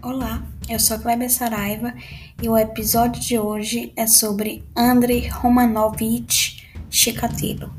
Olá, 0.00 0.46
eu 0.68 0.78
sou 0.78 0.96
Kleber 1.00 1.28
Saraiva 1.28 1.92
e 2.40 2.48
o 2.48 2.56
episódio 2.56 3.20
de 3.20 3.36
hoje 3.36 3.92
é 3.96 4.06
sobre 4.06 4.64
Andrei 4.76 5.26
Romanovich 5.26 6.64
Chikatilo. 6.88 7.74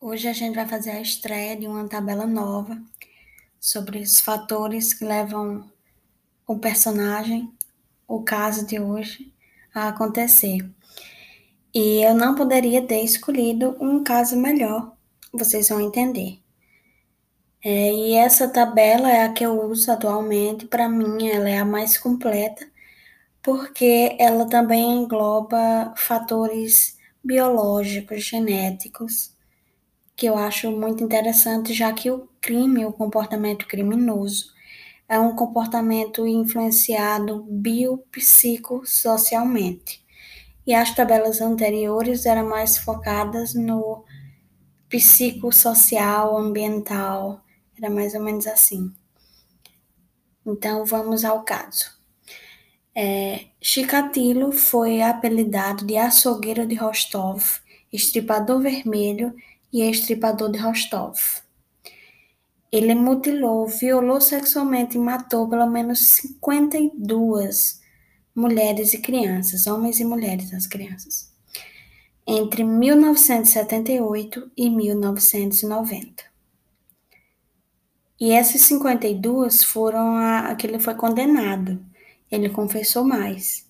Hoje 0.00 0.28
a 0.28 0.32
gente 0.32 0.54
vai 0.54 0.68
fazer 0.68 0.90
a 0.90 1.00
estreia 1.00 1.56
de 1.56 1.66
uma 1.66 1.88
tabela 1.88 2.28
nova 2.28 2.80
sobre 3.58 3.98
os 3.98 4.20
fatores 4.20 4.94
que 4.94 5.04
levam 5.04 5.68
o 6.46 6.60
personagem, 6.60 7.52
o 8.06 8.22
caso 8.22 8.64
de 8.64 8.78
hoje, 8.78 9.32
a 9.74 9.88
acontecer. 9.88 10.64
E 11.74 12.06
eu 12.06 12.14
não 12.14 12.36
poderia 12.36 12.86
ter 12.86 13.02
escolhido 13.02 13.76
um 13.80 14.04
caso 14.04 14.36
melhor 14.36 14.95
vocês 15.36 15.68
vão 15.68 15.80
entender. 15.80 16.40
É, 17.64 17.92
e 17.92 18.14
essa 18.14 18.48
tabela 18.48 19.10
é 19.10 19.24
a 19.24 19.32
que 19.32 19.44
eu 19.44 19.60
uso 19.68 19.90
atualmente. 19.90 20.66
Para 20.66 20.88
mim, 20.88 21.28
ela 21.28 21.48
é 21.50 21.58
a 21.58 21.64
mais 21.64 21.98
completa, 21.98 22.64
porque 23.42 24.16
ela 24.18 24.46
também 24.48 25.02
engloba 25.02 25.94
fatores 25.96 26.96
biológicos, 27.24 28.24
genéticos, 28.24 29.32
que 30.16 30.26
eu 30.26 30.36
acho 30.38 30.70
muito 30.72 31.04
interessante, 31.04 31.74
já 31.74 31.92
que 31.92 32.10
o 32.10 32.28
crime, 32.40 32.84
o 32.86 32.92
comportamento 32.92 33.66
criminoso, 33.66 34.54
é 35.08 35.18
um 35.18 35.34
comportamento 35.36 36.26
influenciado 36.26 37.44
biopsicossocialmente. 37.50 40.04
E 40.66 40.74
as 40.74 40.94
tabelas 40.94 41.40
anteriores 41.40 42.26
eram 42.26 42.48
mais 42.48 42.76
focadas 42.78 43.54
no 43.54 44.04
psicossocial, 44.88 46.36
ambiental, 46.36 47.40
era 47.76 47.90
mais 47.90 48.14
ou 48.14 48.22
menos 48.22 48.46
assim. 48.46 48.92
Então 50.44 50.84
vamos 50.84 51.24
ao 51.24 51.42
caso. 51.42 51.96
É, 52.94 53.46
Chikatilo 53.60 54.52
foi 54.52 55.02
apelidado 55.02 55.84
de 55.84 55.96
açougueiro 55.96 56.66
de 56.66 56.74
Rostov, 56.76 57.42
estripador 57.92 58.60
vermelho 58.60 59.34
e 59.72 59.82
estripador 59.82 60.50
de 60.50 60.58
Rostov. 60.58 61.18
Ele 62.72 62.94
mutilou, 62.94 63.66
violou 63.66 64.20
sexualmente 64.20 64.96
e 64.96 65.00
matou 65.00 65.48
pelo 65.48 65.66
menos 65.66 66.00
52 66.08 67.80
mulheres 68.34 68.92
e 68.94 68.98
crianças, 68.98 69.66
homens 69.66 70.00
e 70.00 70.04
mulheres, 70.04 70.52
as 70.52 70.66
crianças 70.66 71.35
entre 72.26 72.64
1978 72.64 74.50
e 74.56 74.68
1990. 74.68 76.24
E 78.18 78.32
essas 78.32 78.62
52 78.62 79.62
foram 79.62 80.16
a, 80.16 80.48
a 80.48 80.56
que 80.56 80.66
ele 80.66 80.80
foi 80.80 80.94
condenado. 80.94 81.78
Ele 82.30 82.48
confessou 82.48 83.04
mais. 83.04 83.66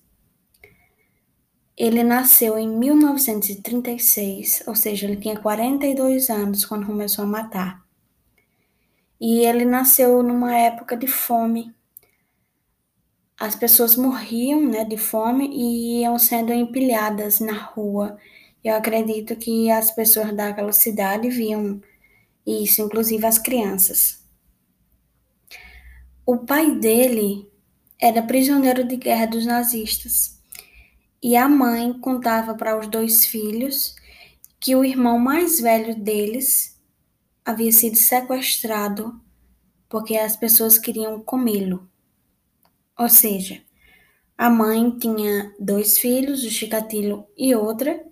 Ele 1.77 2.03
nasceu 2.03 2.57
em 2.57 2.67
1936, 2.67 4.63
ou 4.65 4.73
seja, 4.73 5.05
ele 5.05 5.17
tinha 5.17 5.39
42 5.39 6.29
anos 6.31 6.65
quando 6.65 6.87
começou 6.87 7.23
a 7.23 7.27
matar. 7.27 7.85
E 9.21 9.45
ele 9.45 9.65
nasceu 9.65 10.23
numa 10.23 10.55
época 10.55 10.97
de 10.97 11.05
fome. 11.05 11.75
As 13.39 13.55
pessoas 13.55 13.95
morriam 13.95 14.65
né, 14.65 14.83
de 14.83 14.97
fome 14.97 15.47
e 15.47 16.01
iam 16.01 16.17
sendo 16.17 16.51
empilhadas 16.51 17.39
na 17.39 17.53
rua 17.53 18.17
eu 18.63 18.75
acredito 18.75 19.35
que 19.35 19.69
as 19.71 19.91
pessoas 19.91 20.35
daquela 20.35 20.71
cidade 20.71 21.29
viam 21.29 21.81
isso, 22.45 22.81
inclusive 22.81 23.25
as 23.25 23.37
crianças. 23.37 24.23
O 26.25 26.37
pai 26.37 26.75
dele 26.75 27.49
era 27.99 28.21
prisioneiro 28.21 28.83
de 28.83 28.97
guerra 28.97 29.25
dos 29.25 29.45
nazistas 29.45 30.41
e 31.21 31.35
a 31.35 31.47
mãe 31.47 31.93
contava 31.99 32.53
para 32.55 32.77
os 32.77 32.87
dois 32.87 33.25
filhos 33.25 33.95
que 34.59 34.75
o 34.75 34.83
irmão 34.83 35.17
mais 35.17 35.59
velho 35.59 35.95
deles 35.95 36.79
havia 37.45 37.71
sido 37.71 37.95
sequestrado 37.95 39.19
porque 39.89 40.17
as 40.17 40.35
pessoas 40.35 40.77
queriam 40.77 41.21
comê-lo. 41.21 41.89
Ou 42.97 43.09
seja, 43.09 43.61
a 44.37 44.49
mãe 44.49 44.97
tinha 44.97 45.55
dois 45.59 45.97
filhos, 45.97 46.43
o 46.43 46.49
Chikatilo 46.49 47.27
e 47.37 47.55
outra, 47.55 48.03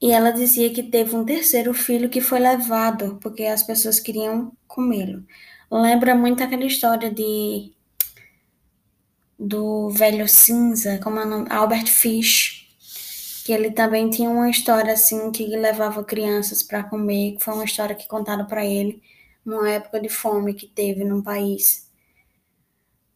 e 0.00 0.12
ela 0.12 0.30
dizia 0.30 0.72
que 0.72 0.82
teve 0.82 1.14
um 1.16 1.24
terceiro 1.24 1.74
filho 1.74 2.08
que 2.08 2.20
foi 2.20 2.38
levado 2.38 3.18
porque 3.20 3.44
as 3.44 3.62
pessoas 3.62 3.98
queriam 4.00 4.52
comê-lo. 4.66 5.24
Lembra 5.70 6.14
muito 6.14 6.42
aquela 6.42 6.64
história 6.64 7.10
de 7.10 7.72
do 9.38 9.90
velho 9.90 10.28
cinza, 10.28 10.98
como 11.02 11.20
é 11.20 11.24
o 11.24 11.28
nome? 11.28 11.46
Albert 11.50 11.86
Fish, 11.86 12.68
que 13.44 13.52
ele 13.52 13.70
também 13.70 14.10
tinha 14.10 14.28
uma 14.30 14.50
história 14.50 14.92
assim 14.92 15.30
que 15.30 15.46
levava 15.46 16.04
crianças 16.04 16.62
para 16.62 16.82
comer, 16.84 17.36
que 17.36 17.44
foi 17.44 17.54
uma 17.54 17.64
história 17.64 17.94
que 17.94 18.08
contaram 18.08 18.46
para 18.46 18.64
ele 18.64 19.02
numa 19.44 19.70
época 19.70 20.00
de 20.00 20.08
fome 20.08 20.54
que 20.54 20.66
teve 20.66 21.04
no 21.04 21.22
país. 21.22 21.88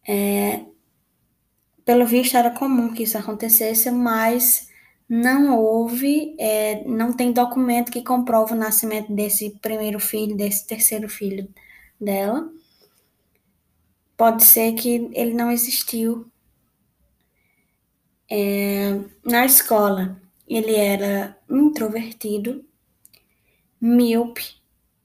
É, 0.08 0.64
pelo 1.84 2.06
visto 2.06 2.36
era 2.36 2.50
comum 2.50 2.92
que 2.94 3.02
isso 3.02 3.18
acontecesse, 3.18 3.90
mas 3.90 4.68
não 5.14 5.58
houve, 5.58 6.34
é, 6.38 6.82
não 6.88 7.12
tem 7.12 7.34
documento 7.34 7.92
que 7.92 8.02
comprova 8.02 8.54
o 8.54 8.58
nascimento 8.58 9.12
desse 9.12 9.50
primeiro 9.60 10.00
filho, 10.00 10.34
desse 10.34 10.66
terceiro 10.66 11.06
filho 11.06 11.46
dela. 12.00 12.50
Pode 14.16 14.42
ser 14.42 14.72
que 14.72 15.10
ele 15.12 15.34
não 15.34 15.50
existiu. 15.50 16.32
É, 18.30 19.00
na 19.22 19.44
escola, 19.44 20.18
ele 20.48 20.74
era 20.74 21.36
introvertido, 21.46 22.64
míope 23.78 24.62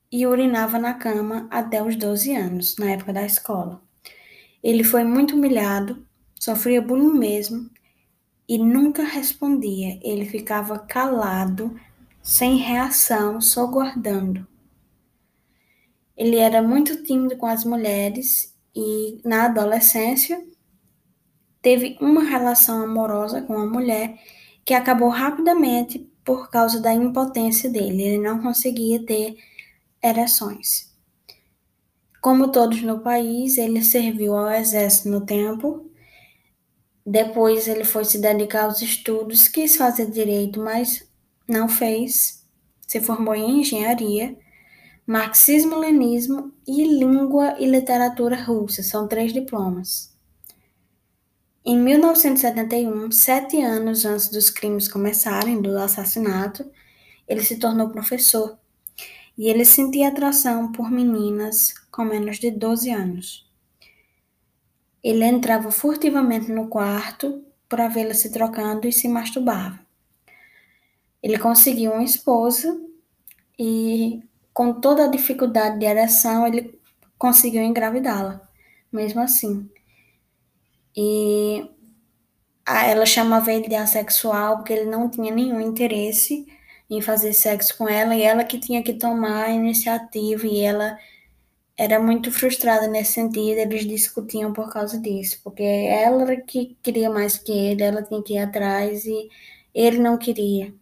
e 0.09 0.25
urinava 0.25 0.79
na 0.79 0.93
cama 0.93 1.49
até 1.51 1.83
os 1.83 1.97
12 1.97 2.33
anos, 2.33 2.77
na 2.77 2.91
época 2.91 3.11
da 3.11 3.25
escola. 3.25 3.81
Ele 4.63 4.85
foi 4.85 5.03
muito 5.03 5.35
humilhado, 5.35 6.07
sofria 6.39 6.81
bullying 6.81 7.19
mesmo 7.19 7.69
e 8.47 8.57
nunca 8.57 9.03
respondia. 9.03 9.99
Ele 10.01 10.25
ficava 10.25 10.79
calado, 10.79 11.77
sem 12.21 12.57
reação, 12.57 13.41
só 13.41 13.67
guardando. 13.67 14.47
Ele 16.15 16.37
era 16.37 16.61
muito 16.61 17.03
tímido 17.03 17.37
com 17.37 17.45
as 17.45 17.63
mulheres 17.63 18.55
e, 18.75 19.19
na 19.23 19.45
adolescência, 19.45 20.43
teve 21.61 21.97
uma 21.99 22.23
relação 22.23 22.83
amorosa 22.83 23.41
com 23.41 23.55
uma 23.55 23.67
mulher 23.67 24.17
que 24.63 24.73
acabou 24.73 25.09
rapidamente 25.09 26.09
por 26.23 26.49
causa 26.49 26.79
da 26.81 26.93
impotência 26.93 27.69
dele. 27.69 28.01
Ele 28.01 28.17
não 28.17 28.41
conseguia 28.41 29.05
ter 29.05 29.37
ereções. 30.01 30.93
Como 32.21 32.51
todos 32.51 32.81
no 32.81 32.99
país, 32.99 33.57
ele 33.57 33.83
serviu 33.83 34.35
ao 34.35 34.51
exército 34.51 35.09
no 35.09 35.25
tempo 35.25 35.86
depois 37.09 37.69
ele 37.69 37.85
foi 37.85 38.03
se 38.03 38.19
dedicar 38.19 38.65
aos 38.65 38.81
estudos, 38.81 39.47
quis 39.47 39.77
fazer 39.77 40.11
direito, 40.11 40.59
mas 40.59 41.09
não 41.47 41.69
fez. 41.69 42.45
Se 42.85 42.99
formou 42.99 43.33
em 43.33 43.61
engenharia, 43.61 44.37
marxismo-leninismo 45.05 46.51
e 46.67 46.83
língua 46.83 47.55
e 47.59 47.65
literatura 47.65 48.35
russa, 48.35 48.83
são 48.83 49.07
três 49.07 49.31
diplomas. 49.31 50.13
Em 51.65 51.79
1971, 51.79 53.09
sete 53.09 53.61
anos 53.61 54.03
antes 54.03 54.27
dos 54.27 54.49
crimes 54.49 54.89
começarem, 54.89 55.61
do 55.61 55.77
assassinato, 55.77 56.69
ele 57.25 57.41
se 57.41 57.57
tornou 57.57 57.89
professor 57.89 58.59
e 59.37 59.47
ele 59.47 59.63
sentia 59.63 60.09
atração 60.09 60.73
por 60.73 60.91
meninas 60.91 61.73
com 61.89 62.03
menos 62.03 62.37
de 62.37 62.51
12 62.51 62.89
anos. 62.91 63.46
Ele 65.03 65.23
entrava 65.25 65.71
furtivamente 65.71 66.51
no 66.51 66.67
quarto 66.67 67.43
para 67.69 67.87
vê-la 67.87 68.13
se 68.13 68.31
trocando 68.31 68.87
e 68.87 68.93
se 68.93 69.07
masturbava. 69.07 69.79
Ele 71.21 71.37
conseguiu 71.37 71.91
uma 71.91 72.03
esposa 72.03 72.79
e, 73.57 74.21
com 74.53 74.73
toda 74.73 75.05
a 75.05 75.09
dificuldade 75.09 75.79
de 75.79 75.85
ereção, 75.85 76.45
ele 76.47 76.79
conseguiu 77.17 77.63
engravidá-la, 77.63 78.41
mesmo 78.91 79.21
assim. 79.21 79.69
E 80.95 81.69
ela 82.65 83.05
chamava 83.05 83.51
ele 83.51 83.67
de 83.67 83.75
assexual 83.75 84.57
porque 84.57 84.73
ele 84.73 84.89
não 84.89 85.09
tinha 85.09 85.33
nenhum 85.33 85.61
interesse 85.61 86.45
em 86.89 87.01
fazer 87.01 87.33
sexo 87.33 87.77
com 87.77 87.87
ela 87.87 88.15
e 88.15 88.21
ela 88.21 88.43
que 88.43 88.59
tinha 88.59 88.81
que 88.83 88.93
tomar 88.93 89.45
a 89.45 89.51
iniciativa 89.51 90.45
e 90.47 90.59
ela 90.59 90.97
era 91.77 91.99
muito 91.99 92.31
frustrada 92.31 92.87
nesse 92.87 93.13
sentido, 93.13 93.59
eles 93.59 93.85
discutiam 93.87 94.51
por 94.53 94.71
causa 94.71 94.99
disso, 94.99 95.39
porque 95.43 95.63
ela 95.63 96.35
que 96.41 96.77
queria 96.83 97.09
mais 97.09 97.37
que 97.37 97.51
ele, 97.51 97.83
ela 97.83 98.03
tinha 98.03 98.23
que 98.23 98.33
ir 98.33 98.39
atrás 98.39 99.05
e 99.05 99.29
ele 99.73 99.99
não 99.99 100.17
queria. 100.17 100.73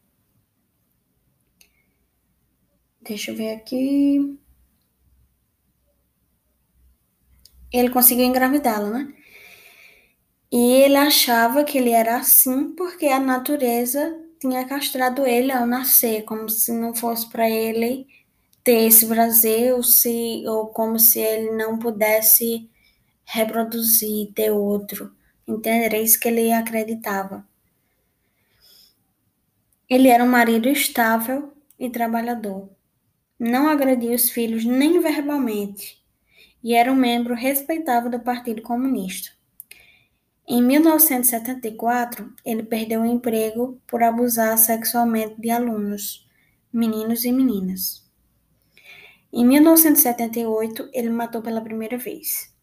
Deixa 3.01 3.31
eu 3.31 3.35
ver 3.37 3.53
aqui. 3.53 4.37
Ele 7.71 7.89
conseguiu 7.91 8.25
engravidá-la, 8.25 8.89
né? 8.89 9.13
E 10.51 10.57
ele 10.83 10.95
achava 10.97 11.63
que 11.63 11.77
ele 11.77 11.91
era 11.91 12.17
assim 12.17 12.73
porque 12.75 13.05
a 13.07 13.19
natureza 13.19 14.17
tinha 14.39 14.65
castrado 14.67 15.25
ele 15.25 15.51
ao 15.51 15.67
nascer, 15.67 16.23
como 16.23 16.49
se 16.49 16.71
não 16.71 16.93
fosse 16.95 17.29
para 17.29 17.47
ele 17.49 18.07
ter 18.65 18.87
esse 18.87 19.05
ou, 19.71 19.83
se, 19.83 20.43
ou 20.47 20.67
como 20.69 20.99
se 20.99 21.19
ele 21.19 21.51
não 21.51 21.77
pudesse 21.77 22.67
reproduzir, 23.23 24.33
ter 24.33 24.49
outro. 24.49 25.15
Entender? 25.47 25.93
Isso 26.01 26.19
que 26.19 26.27
ele 26.27 26.51
acreditava. 26.51 27.47
Ele 29.87 30.07
era 30.07 30.23
um 30.23 30.27
marido 30.27 30.67
estável 30.67 31.53
e 31.79 31.91
trabalhador. 31.91 32.67
Não 33.37 33.69
agredia 33.69 34.15
os 34.15 34.31
filhos 34.31 34.65
nem 34.65 34.99
verbalmente 34.99 36.03
e 36.63 36.73
era 36.73 36.91
um 36.91 36.95
membro 36.95 37.35
respeitável 37.35 38.09
do 38.09 38.19
Partido 38.19 38.63
Comunista. 38.63 39.29
Em 40.47 40.63
1974, 40.63 42.33
ele 42.43 42.63
perdeu 42.63 43.01
o 43.01 43.05
emprego 43.05 43.79
por 43.85 44.01
abusar 44.01 44.57
sexualmente 44.57 45.39
de 45.39 45.51
alunos, 45.51 46.27
meninos 46.73 47.23
e 47.25 47.31
meninas. 47.31 48.04
Em 49.37 49.45
1978, 49.45 50.89
ele 50.93 51.09
matou 51.09 51.41
pela 51.41 51.59
primeira 51.59 51.97
vez. 51.97 52.55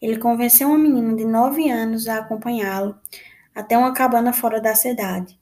Ele 0.00 0.16
convenceu 0.16 0.68
uma 0.68 0.78
menina 0.78 1.14
de 1.14 1.26
9 1.26 1.70
anos 1.70 2.08
a 2.08 2.20
acompanhá-lo 2.20 2.98
até 3.54 3.76
uma 3.76 3.92
cabana 3.92 4.32
fora 4.32 4.58
da 4.58 4.74
cidade. 4.74 5.38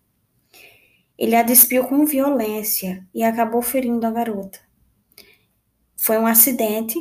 Ele 1.17 1.37
a 1.37 1.45
despiu 1.45 1.85
com 1.85 2.05
violência 2.05 3.07
e 3.15 3.23
acabou 3.23 3.63
ferindo 3.63 4.05
a 4.09 4.11
garota. 4.11 4.59
Foi 5.97 6.19
um 6.19 6.27
acidente 6.27 6.99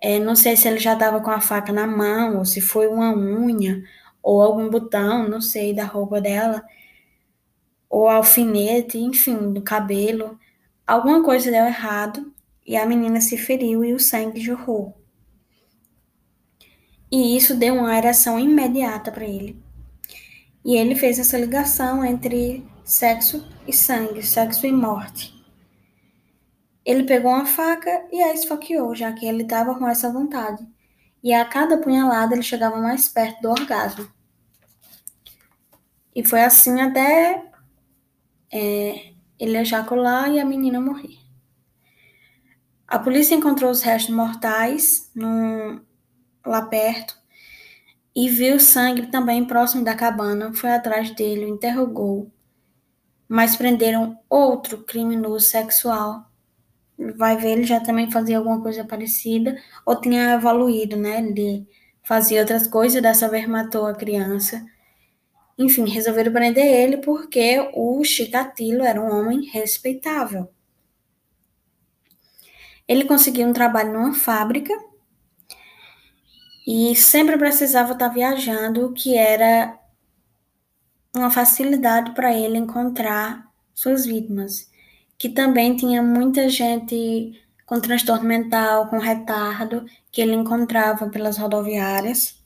é, 0.00 0.18
não 0.18 0.34
sei 0.34 0.56
se 0.56 0.66
ele 0.66 0.78
já 0.78 0.94
estava 0.94 1.20
com 1.20 1.30
a 1.30 1.40
faca 1.40 1.72
na 1.72 1.86
mão, 1.86 2.38
ou 2.38 2.44
se 2.44 2.60
foi 2.60 2.88
uma 2.88 3.14
unha, 3.14 3.84
ou 4.22 4.40
algum 4.42 4.68
botão, 4.70 5.28
não 5.28 5.40
sei, 5.40 5.74
da 5.74 5.84
roupa 5.84 6.20
dela, 6.20 6.64
ou 7.88 8.08
alfinete, 8.08 8.98
enfim, 8.98 9.52
do 9.52 9.62
cabelo. 9.62 10.38
Alguma 10.86 11.22
coisa 11.24 11.50
deu 11.50 11.64
errado 11.66 12.29
e 12.70 12.76
a 12.76 12.86
menina 12.86 13.20
se 13.20 13.36
feriu 13.36 13.84
e 13.84 13.92
o 13.92 13.98
sangue 13.98 14.40
jorrou. 14.40 14.96
E 17.10 17.36
isso 17.36 17.56
deu 17.56 17.74
uma 17.74 17.98
ereção 17.98 18.38
imediata 18.38 19.10
para 19.10 19.24
ele. 19.24 19.60
E 20.64 20.76
ele 20.76 20.94
fez 20.94 21.18
essa 21.18 21.36
ligação 21.36 22.04
entre 22.04 22.64
sexo 22.84 23.44
e 23.66 23.72
sangue, 23.72 24.22
sexo 24.22 24.68
e 24.68 24.72
morte. 24.72 25.34
Ele 26.84 27.02
pegou 27.02 27.32
uma 27.32 27.44
faca 27.44 28.06
e 28.12 28.22
a 28.22 28.32
esfaqueou, 28.32 28.94
já 28.94 29.12
que 29.14 29.26
ele 29.26 29.42
estava 29.42 29.74
com 29.74 29.88
essa 29.88 30.12
vontade. 30.12 30.64
E 31.24 31.32
a 31.32 31.44
cada 31.44 31.76
punhalada 31.76 32.36
ele 32.36 32.42
chegava 32.44 32.76
mais 32.76 33.08
perto 33.08 33.42
do 33.42 33.50
orgasmo. 33.50 34.08
E 36.14 36.24
foi 36.24 36.44
assim 36.44 36.80
até 36.80 37.50
é, 38.48 39.12
ele 39.40 39.58
ejacular 39.58 40.30
e 40.30 40.38
a 40.38 40.44
menina 40.44 40.80
morrer. 40.80 41.29
A 42.90 42.98
polícia 42.98 43.34
encontrou 43.34 43.70
os 43.70 43.80
restos 43.80 44.14
mortais 44.14 45.10
num, 45.14 45.80
lá 46.44 46.60
perto 46.62 47.16
e 48.14 48.28
viu 48.28 48.60
sangue 48.60 49.06
também 49.06 49.46
próximo 49.46 49.82
da 49.82 49.94
cabana. 49.94 50.52
Foi 50.52 50.70
atrás 50.70 51.14
dele, 51.14 51.46
o 51.46 51.48
interrogou, 51.48 52.30
mas 53.26 53.56
prenderam 53.56 54.18
outro 54.28 54.84
criminoso 54.84 55.46
sexual 55.46 56.30
vai 57.16 57.36
ver, 57.36 57.52
ele 57.52 57.64
já 57.64 57.80
também 57.80 58.10
fazia 58.10 58.38
alguma 58.38 58.60
coisa 58.60 58.84
parecida, 58.84 59.56
ou 59.86 60.00
tinha 60.00 60.34
evoluído, 60.34 60.96
né? 60.96 61.18
Ele 61.18 61.66
fazia 62.02 62.40
outras 62.40 62.66
coisas, 62.66 63.02
dessa 63.02 63.28
vez 63.28 63.46
matou 63.48 63.86
a 63.86 63.94
criança. 63.94 64.64
Enfim, 65.58 65.88
resolveram 65.88 66.32
prender 66.32 66.66
ele 66.66 66.98
porque 66.98 67.70
o 67.74 68.02
Chikatilo 68.04 68.82
era 68.82 69.00
um 69.00 69.10
homem 69.10 69.46
respeitável. 69.50 70.48
Ele 72.90 73.04
conseguiu 73.04 73.46
um 73.46 73.52
trabalho 73.52 73.92
numa 73.92 74.12
fábrica 74.12 74.74
e 76.66 76.96
sempre 76.96 77.38
precisava 77.38 77.92
estar 77.92 78.08
viajando, 78.08 78.84
o 78.84 78.92
que 78.92 79.16
era 79.16 79.78
uma 81.14 81.30
facilidade 81.30 82.12
para 82.14 82.34
ele 82.34 82.58
encontrar 82.58 83.48
suas 83.72 84.04
vítimas 84.04 84.68
que 85.16 85.28
também 85.28 85.76
tinha 85.76 86.02
muita 86.02 86.48
gente 86.48 87.38
com 87.66 87.78
transtorno 87.78 88.24
mental, 88.24 88.88
com 88.88 88.98
retardo, 88.98 89.84
que 90.10 90.20
ele 90.22 90.32
encontrava 90.32 91.10
pelas 91.10 91.36
rodoviárias, 91.36 92.42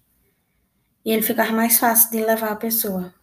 e 1.05 1.13
ele 1.13 1.23
ficava 1.23 1.53
mais 1.53 1.79
fácil 1.79 2.11
de 2.11 2.25
levar 2.25 2.51
a 2.51 2.57
pessoa, 2.57 3.15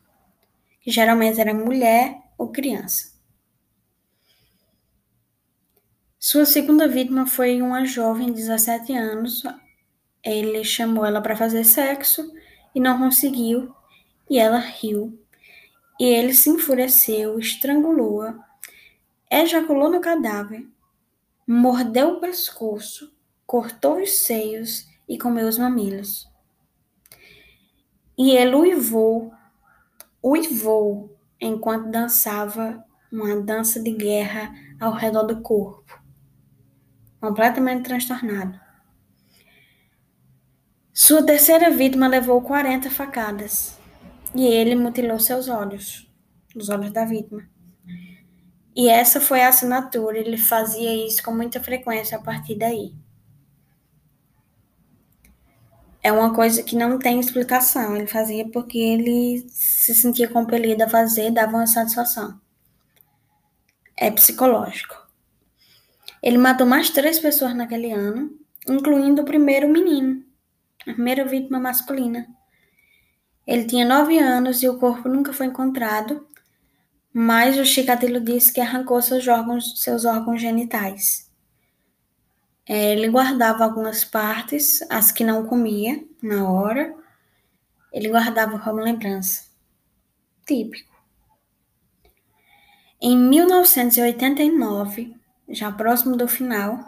que 0.80 0.90
geralmente 0.90 1.42
era 1.42 1.54
mulher 1.54 2.18
ou 2.38 2.48
criança. 2.48 3.11
Sua 6.24 6.46
segunda 6.46 6.88
vítima 6.88 7.26
foi 7.26 7.64
uma 7.64 7.84
jovem 7.84 8.28
de 8.28 8.34
17 8.34 8.94
anos. 8.94 9.42
Ele 10.24 10.64
chamou 10.64 11.04
ela 11.04 11.20
para 11.20 11.36
fazer 11.36 11.64
sexo 11.64 12.32
e 12.76 12.80
não 12.80 13.00
conseguiu, 13.00 13.74
e 14.30 14.38
ela 14.38 14.60
riu. 14.60 15.20
E 16.00 16.06
ele 16.06 16.32
se 16.36 16.52
enfureceu, 16.52 17.40
estrangulou-a 17.40 18.38
ejaculou 19.32 19.90
no 19.90 20.00
cadáver, 20.00 20.68
mordeu 21.48 22.10
o 22.10 22.20
pescoço, 22.20 23.12
cortou 23.48 24.00
os 24.00 24.18
seios 24.18 24.86
e 25.10 25.18
comeu 25.18 25.48
os 25.48 25.58
mamilos. 25.58 26.30
E 28.16 28.32
ele 28.32 28.54
uivou, 28.54 29.34
uivou, 30.24 31.18
enquanto 31.40 31.90
dançava 31.90 32.84
uma 33.12 33.36
dança 33.42 33.82
de 33.82 33.92
guerra 33.92 34.54
ao 34.80 34.92
redor 34.92 35.24
do 35.24 35.42
corpo, 35.42 36.01
completamente 37.22 37.84
transtornado. 37.84 38.60
Sua 40.92 41.24
terceira 41.24 41.70
vítima 41.70 42.08
levou 42.08 42.42
40 42.42 42.90
facadas 42.90 43.80
e 44.36 44.46
ele 44.46 44.76
mutilou 44.76 45.20
seus 45.20 45.48
olhos, 45.48 46.12
os 46.56 46.68
olhos 46.68 46.92
da 46.92 47.06
vítima. 47.06 47.48
E 48.76 48.90
essa 48.90 49.22
foi 49.22 49.42
a 49.42 49.50
assinatura, 49.50 50.18
ele 50.18 50.38
fazia 50.38 51.06
isso 51.06 51.22
com 51.24 51.34
muita 51.34 51.62
frequência 51.62 52.18
a 52.18 52.22
partir 52.22 52.56
daí. 52.56 52.94
É 56.04 56.12
uma 56.12 56.34
coisa 56.34 56.64
que 56.64 56.76
não 56.76 56.98
tem 56.98 57.20
explicação, 57.20 57.96
ele 57.96 58.08
fazia 58.08 58.50
porque 58.50 58.78
ele 58.78 59.46
se 59.50 59.94
sentia 59.94 60.28
compelido 60.28 60.84
a 60.84 60.90
fazer, 60.90 61.32
dava 61.32 61.58
uma 61.58 61.68
satisfação. 61.68 62.40
É 63.96 64.10
psicológico. 64.10 65.01
Ele 66.22 66.38
matou 66.38 66.68
mais 66.68 66.90
três 66.90 67.20
pessoas 67.20 67.56
naquele 67.56 67.92
ano, 67.92 68.38
incluindo 68.68 69.22
o 69.22 69.26
primeiro 69.26 69.68
menino, 69.68 70.24
a 70.88 70.94
primeira 70.94 71.26
vítima 71.26 71.60
masculina. 71.60 72.28
Ele 73.46 73.66
tinha 73.66 73.86
nove 73.86 74.20
anos 74.20 74.62
e 74.62 74.70
o 74.70 74.78
corpo 74.78 75.10
nunca 75.10 75.34
foi 75.34 75.48
encontrado, 75.48 76.28
mas 77.12 77.58
o 77.58 77.66
Chikatilo 77.66 78.22
disse 78.22 78.54
que 78.54 78.62
arrancou 78.62 79.02
seus 79.02 79.28
órgãos, 79.28 79.82
seus 79.82 80.06
órgãos 80.06 80.40
genitais. 80.40 81.30
É, 82.68 82.94
ele 82.94 83.10
guardava 83.10 83.64
algumas 83.64 84.06
partes, 84.06 84.82
as 84.90 85.12
que 85.12 85.24
não 85.24 85.48
comia 85.48 86.06
na 86.22 86.50
hora, 86.50 86.96
ele 87.92 88.08
guardava 88.08 88.60
como 88.60 88.80
lembrança. 88.80 89.50
Típico. 90.46 90.92
Em 93.02 93.18
1989, 93.18 95.20
já 95.52 95.72
próximo 95.72 96.16
do 96.16 96.28
final, 96.28 96.80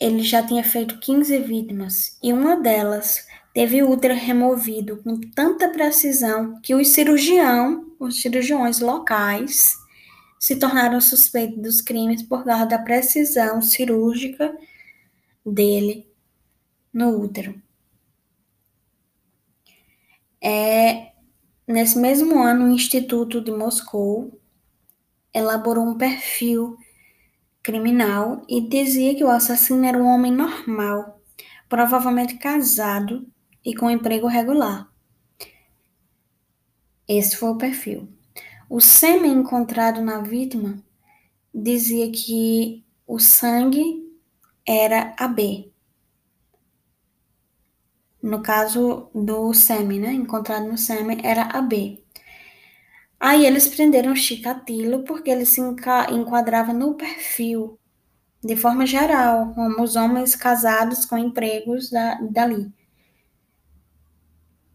ele 0.00 0.22
já 0.22 0.46
tinha 0.46 0.62
feito 0.62 0.98
15 0.98 1.38
vítimas 1.38 2.18
e 2.22 2.32
uma 2.32 2.56
delas 2.56 3.26
teve 3.52 3.82
o 3.82 3.90
útero 3.90 4.14
removido 4.14 5.02
com 5.02 5.18
tanta 5.20 5.68
precisão 5.70 6.60
que 6.60 6.74
os 6.74 6.88
cirurgião, 6.88 7.92
os 7.98 8.22
cirurgiões 8.22 8.80
locais 8.80 9.74
se 10.38 10.56
tornaram 10.56 11.00
suspeitos 11.00 11.60
dos 11.60 11.80
crimes 11.80 12.22
por 12.22 12.44
causa 12.44 12.66
da 12.66 12.78
precisão 12.78 13.60
cirúrgica 13.60 14.56
dele 15.44 16.06
no 16.92 17.20
útero. 17.20 17.60
É, 20.40 21.12
nesse 21.66 21.98
mesmo 21.98 22.40
ano, 22.40 22.66
o 22.66 22.72
Instituto 22.72 23.40
de 23.40 23.50
Moscou 23.50 24.38
elaborou 25.32 25.84
um 25.84 25.96
perfil 25.96 26.76
criminal 27.62 28.42
e 28.48 28.60
dizia 28.60 29.14
que 29.14 29.24
o 29.24 29.30
assassino 29.30 29.84
era 29.84 29.98
um 29.98 30.06
homem 30.06 30.32
normal, 30.32 31.20
provavelmente 31.68 32.36
casado 32.36 33.26
e 33.64 33.74
com 33.74 33.90
emprego 33.90 34.26
regular. 34.26 34.90
Esse 37.06 37.36
foi 37.36 37.50
o 37.50 37.58
perfil. 37.58 38.08
O 38.68 38.80
sêmen 38.80 39.32
encontrado 39.32 40.02
na 40.02 40.20
vítima 40.20 40.82
dizia 41.54 42.10
que 42.12 42.84
o 43.06 43.18
sangue 43.18 44.06
era 44.66 45.14
AB. 45.18 45.72
No 48.22 48.42
caso 48.42 49.08
do 49.14 49.54
sêmen, 49.54 50.00
né? 50.00 50.12
Encontrado 50.12 50.66
no 50.66 50.76
sêmen 50.76 51.18
era 51.24 51.44
AB. 51.44 52.04
Aí 53.20 53.44
eles 53.44 53.66
prenderam 53.66 54.14
Chikatilo 54.14 55.02
porque 55.04 55.30
ele 55.30 55.44
se 55.44 55.60
enquadrava 55.60 56.72
no 56.72 56.94
perfil, 56.94 57.78
de 58.42 58.56
forma 58.56 58.86
geral, 58.86 59.52
como 59.54 59.82
os 59.82 59.96
homens 59.96 60.36
casados 60.36 61.04
com 61.04 61.18
empregos 61.18 61.90
da, 61.90 62.14
dali. 62.30 62.72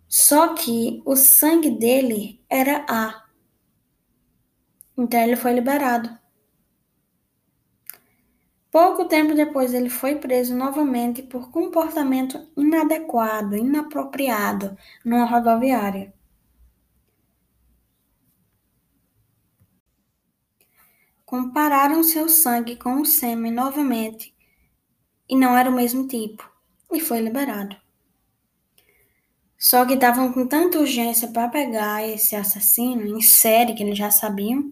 Só 0.08 0.54
que 0.54 1.02
o 1.06 1.16
sangue 1.16 1.72
dele 1.72 2.44
era 2.50 2.86
A. 2.88 3.24
Então 4.98 5.20
ele 5.22 5.36
foi 5.36 5.54
liberado. 5.54 6.10
Pouco 8.70 9.06
tempo 9.06 9.36
depois 9.36 9.74
ele 9.74 9.90
foi 9.90 10.16
preso 10.16 10.56
novamente 10.56 11.22
por 11.22 11.52
comportamento 11.52 12.40
inadequado, 12.58 13.56
inapropriado 13.56 14.78
numa 15.06 15.26
rodoviária. 15.26 16.14
Compararam 21.34 22.04
seu 22.04 22.30
sangue 22.30 22.76
com 22.76 23.02
o 23.02 23.06
sêmen 23.08 23.52
novamente 23.52 24.32
e 25.28 25.36
não 25.36 25.58
era 25.58 25.68
o 25.68 25.74
mesmo 25.74 26.08
tipo, 26.08 26.48
e 26.92 27.00
foi 27.00 27.22
liberado. 27.22 27.76
Só 29.58 29.84
que 29.84 29.96
estavam 29.96 30.32
com 30.32 30.46
tanta 30.46 30.78
urgência 30.78 31.28
para 31.30 31.48
pegar 31.48 32.08
esse 32.08 32.36
assassino 32.36 33.18
em 33.18 33.20
série 33.20 33.74
que 33.74 33.82
eles 33.82 33.98
já 33.98 34.12
sabiam, 34.12 34.72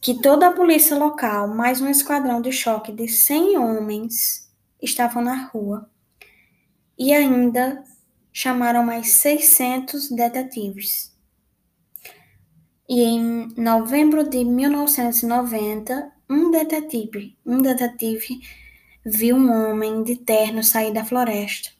que 0.00 0.20
toda 0.20 0.48
a 0.48 0.52
polícia 0.52 0.96
local, 0.96 1.46
mais 1.46 1.80
um 1.80 1.86
esquadrão 1.86 2.42
de 2.42 2.50
choque 2.50 2.90
de 2.90 3.06
100 3.06 3.58
homens, 3.58 4.52
estavam 4.82 5.22
na 5.22 5.44
rua. 5.46 5.88
E 6.98 7.12
ainda 7.12 7.84
chamaram 8.32 8.82
mais 8.82 9.12
600 9.12 10.10
detetives. 10.10 11.16
E 12.88 13.02
em 13.02 13.48
novembro 13.56 14.28
de 14.28 14.42
1990, 14.44 16.10
um 16.30 16.50
detetive, 16.50 17.36
um 17.44 17.58
detetive 17.58 18.40
viu 19.04 19.36
um 19.36 19.50
homem 19.50 20.02
de 20.02 20.16
terno 20.16 20.64
sair 20.64 20.92
da 20.92 21.04
floresta. 21.04 21.70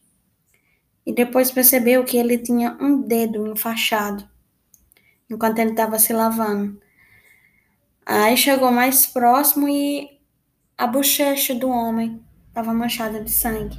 E 1.06 1.12
depois 1.12 1.50
percebeu 1.50 2.04
que 2.04 2.18
ele 2.18 2.36
tinha 2.36 2.76
um 2.78 3.00
dedo 3.00 3.46
enfaixado 3.46 4.28
enquanto 5.30 5.58
ele 5.58 5.70
estava 5.70 5.98
se 5.98 6.12
lavando. 6.12 6.80
Aí 8.04 8.36
chegou 8.36 8.70
mais 8.70 9.06
próximo 9.06 9.68
e 9.68 10.08
a 10.76 10.86
bochecha 10.86 11.54
do 11.54 11.68
homem 11.68 12.22
estava 12.48 12.72
manchada 12.72 13.22
de 13.22 13.30
sangue. 13.30 13.78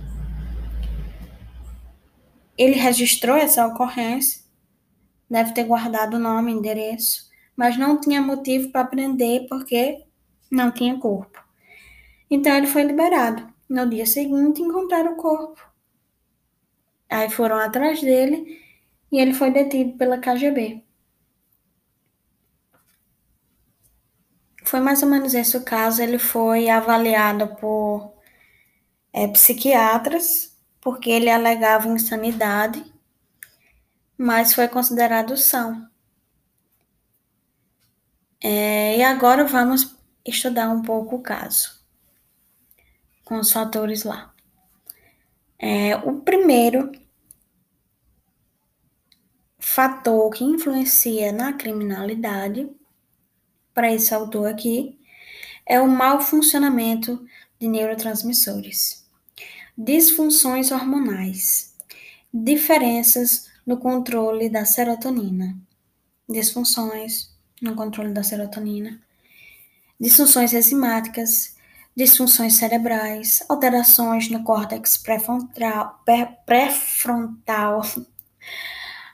Ele 2.57 2.75
registrou 2.75 3.37
essa 3.37 3.65
ocorrência 3.65 4.41
deve 5.29 5.53
ter 5.53 5.63
guardado 5.65 6.15
o 6.15 6.19
nome, 6.19 6.51
endereço, 6.51 7.29
mas 7.55 7.77
não 7.77 7.99
tinha 7.99 8.21
motivo 8.21 8.71
para 8.71 8.87
prender 8.87 9.47
porque 9.47 10.03
não 10.51 10.71
tinha 10.71 10.97
corpo. 10.97 11.43
Então 12.29 12.55
ele 12.55 12.67
foi 12.67 12.83
liberado. 12.83 13.47
No 13.69 13.87
dia 13.89 14.05
seguinte 14.05 14.61
encontraram 14.61 15.13
o 15.13 15.15
corpo. 15.15 15.61
Aí 17.09 17.29
foram 17.29 17.57
atrás 17.57 18.01
dele 18.01 18.59
e 19.11 19.19
ele 19.19 19.33
foi 19.33 19.51
detido 19.51 19.97
pela 19.97 20.17
KGB. 20.17 20.83
Foi 24.63 24.79
mais 24.79 25.01
ou 25.01 25.09
menos 25.09 25.33
esse 25.33 25.57
o 25.57 25.63
caso. 25.63 26.01
Ele 26.01 26.19
foi 26.19 26.69
avaliado 26.69 27.47
por 27.55 28.13
é, 29.13 29.27
psiquiatras 29.27 30.55
porque 30.81 31.09
ele 31.09 31.29
alegava 31.29 31.87
insanidade 31.87 32.88
mas 34.19 34.53
foi 34.53 34.67
considerado 34.67 35.37
são. 35.37 35.89
É, 38.43 38.97
e 38.97 39.01
agora 39.01 39.45
vamos 39.45 39.95
estudar 40.25 40.69
um 40.69 40.81
pouco 40.81 41.15
o 41.15 41.21
caso, 41.21 41.81
com 43.23 43.39
os 43.39 43.49
fatores 43.49 44.03
lá. 44.03 44.35
É, 45.57 45.95
o 45.95 46.19
primeiro 46.19 46.91
fator 49.57 50.29
que 50.31 50.43
influencia 50.43 51.31
na 51.31 51.53
criminalidade, 51.53 52.69
para 53.73 53.89
esse 53.89 54.13
autor 54.13 54.49
aqui, 54.49 54.99
é 55.65 55.79
o 55.79 55.87
mau 55.87 56.19
funcionamento 56.19 57.25
de 57.57 57.69
neurotransmissores, 57.69 59.09
disfunções 59.77 60.71
hormonais, 60.71 61.73
diferenças 62.33 63.48
no 63.69 63.77
controle 63.77 64.49
da 64.49 64.65
serotonina, 64.65 65.55
disfunções 66.27 67.31
no 67.61 67.75
controle 67.75 68.11
da 68.11 68.23
serotonina, 68.23 68.99
disfunções 69.99 70.53
enzimáticas, 70.53 71.55
disfunções 71.95 72.55
cerebrais, 72.55 73.43
alterações 73.47 74.27
no 74.27 74.43
córtex 74.43 74.97
pré-frontal, 74.97 76.03
pré-frontal. 76.47 77.83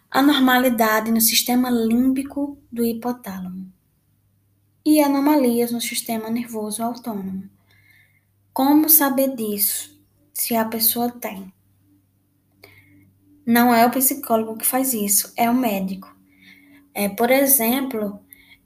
Anormalidade 0.09 1.11
no 1.11 1.19
sistema 1.19 1.69
límbico 1.69 2.57
do 2.71 2.85
hipotálamo. 2.85 3.69
E 4.85 5.01
anomalias 5.01 5.73
no 5.73 5.81
sistema 5.81 6.29
nervoso 6.29 6.81
autônomo. 6.81 7.49
Como 8.53 8.87
saber 8.87 9.35
disso? 9.35 10.01
Se 10.33 10.55
a 10.55 10.63
pessoa 10.63 11.11
tem 11.11 11.51
não 13.45 13.73
é 13.73 13.85
o 13.85 13.91
psicólogo 13.91 14.57
que 14.57 14.65
faz 14.65 14.93
isso, 14.93 15.31
é 15.37 15.49
o 15.49 15.53
médico. 15.53 16.13
É, 16.93 17.09
por 17.09 17.29
exemplo, 17.29 18.19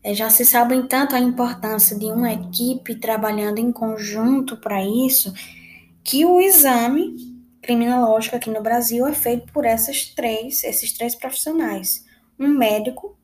é, 0.04 0.14
já 0.14 0.30
se 0.30 0.46
sabe 0.46 0.82
tanto 0.88 1.16
a 1.16 1.20
importância 1.20 1.98
de 1.98 2.06
uma 2.06 2.32
equipe 2.32 2.96
trabalhando 2.96 3.60
em 3.60 3.72
conjunto 3.72 4.56
para 4.58 4.84
isso, 4.84 5.34
que 6.04 6.26
o 6.26 6.40
exame 6.40 7.16
criminológico 7.62 8.36
aqui 8.36 8.50
no 8.50 8.62
Brasil 8.62 9.06
é 9.06 9.14
feito 9.14 9.52
por 9.52 9.66
essas 9.66 10.06
três, 10.06 10.64
esses 10.64 10.94
três 10.94 11.16
profissionais: 11.16 12.06
um 12.40 12.48
médico, 12.48 13.18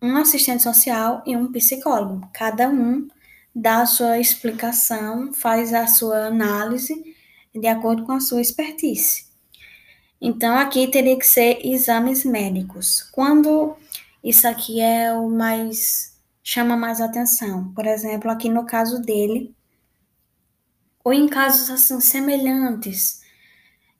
um 0.00 0.16
assistente 0.16 0.62
social 0.62 1.22
e 1.26 1.36
um 1.36 1.50
psicólogo. 1.50 2.28
Cada 2.32 2.68
um 2.68 3.08
dá 3.54 3.82
a 3.82 3.86
sua 3.86 4.18
explicação, 4.18 5.32
faz 5.32 5.74
a 5.74 5.86
sua 5.86 6.26
análise 6.26 7.16
de 7.54 7.66
acordo 7.66 8.04
com 8.04 8.12
a 8.12 8.20
sua 8.20 8.42
expertise. 8.42 9.25
Então, 10.20 10.56
aqui 10.56 10.88
teria 10.88 11.18
que 11.18 11.26
ser 11.26 11.60
exames 11.64 12.24
médicos. 12.24 13.02
Quando 13.12 13.76
isso 14.22 14.48
aqui 14.48 14.80
é 14.80 15.12
o 15.12 15.28
mais 15.28 16.16
chama 16.42 16.76
mais 16.76 17.00
atenção. 17.00 17.72
Por 17.74 17.84
exemplo, 17.86 18.30
aqui 18.30 18.48
no 18.48 18.64
caso 18.64 19.02
dele, 19.02 19.52
ou 21.02 21.12
em 21.12 21.28
casos 21.28 21.68
assim 21.70 22.00
semelhantes, 22.00 23.20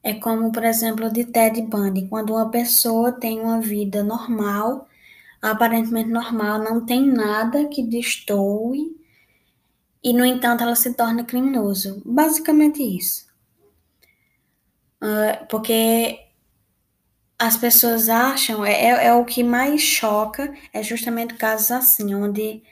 é 0.00 0.14
como, 0.14 0.52
por 0.52 0.64
exemplo, 0.64 1.10
de 1.10 1.24
Ted 1.24 1.60
Bundy, 1.62 2.06
quando 2.08 2.30
uma 2.34 2.48
pessoa 2.48 3.10
tem 3.10 3.40
uma 3.40 3.60
vida 3.60 4.04
normal, 4.04 4.86
aparentemente 5.42 6.08
normal, 6.08 6.60
não 6.60 6.86
tem 6.86 7.04
nada 7.04 7.66
que 7.66 7.82
destoe, 7.82 8.96
e 10.02 10.12
no 10.12 10.24
entanto 10.24 10.62
ela 10.62 10.76
se 10.76 10.94
torna 10.94 11.24
criminoso. 11.24 12.00
Basicamente 12.04 12.80
isso. 12.80 13.25
Uh, 15.02 15.46
porque 15.48 16.26
as 17.38 17.56
pessoas 17.56 18.08
acham, 18.08 18.64
é, 18.64 18.72
é, 18.72 19.06
é 19.08 19.14
o 19.14 19.24
que 19.24 19.42
mais 19.42 19.82
choca, 19.82 20.54
é 20.72 20.82
justamente 20.82 21.34
casos 21.34 21.70
assim, 21.70 22.14
onde 22.14 22.62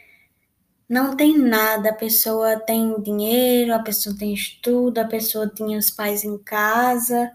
não 0.89 1.17
tem 1.17 1.39
nada, 1.39 1.91
a 1.91 1.95
pessoa 1.95 2.59
tem 2.59 3.01
dinheiro, 3.03 3.75
a 3.75 3.79
pessoa 3.81 4.17
tem 4.17 4.33
estudo, 4.33 4.99
a 4.99 5.05
pessoa 5.05 5.49
tinha 5.49 5.79
os 5.79 5.91
pais 5.91 6.25
em 6.25 6.39
casa, 6.39 7.31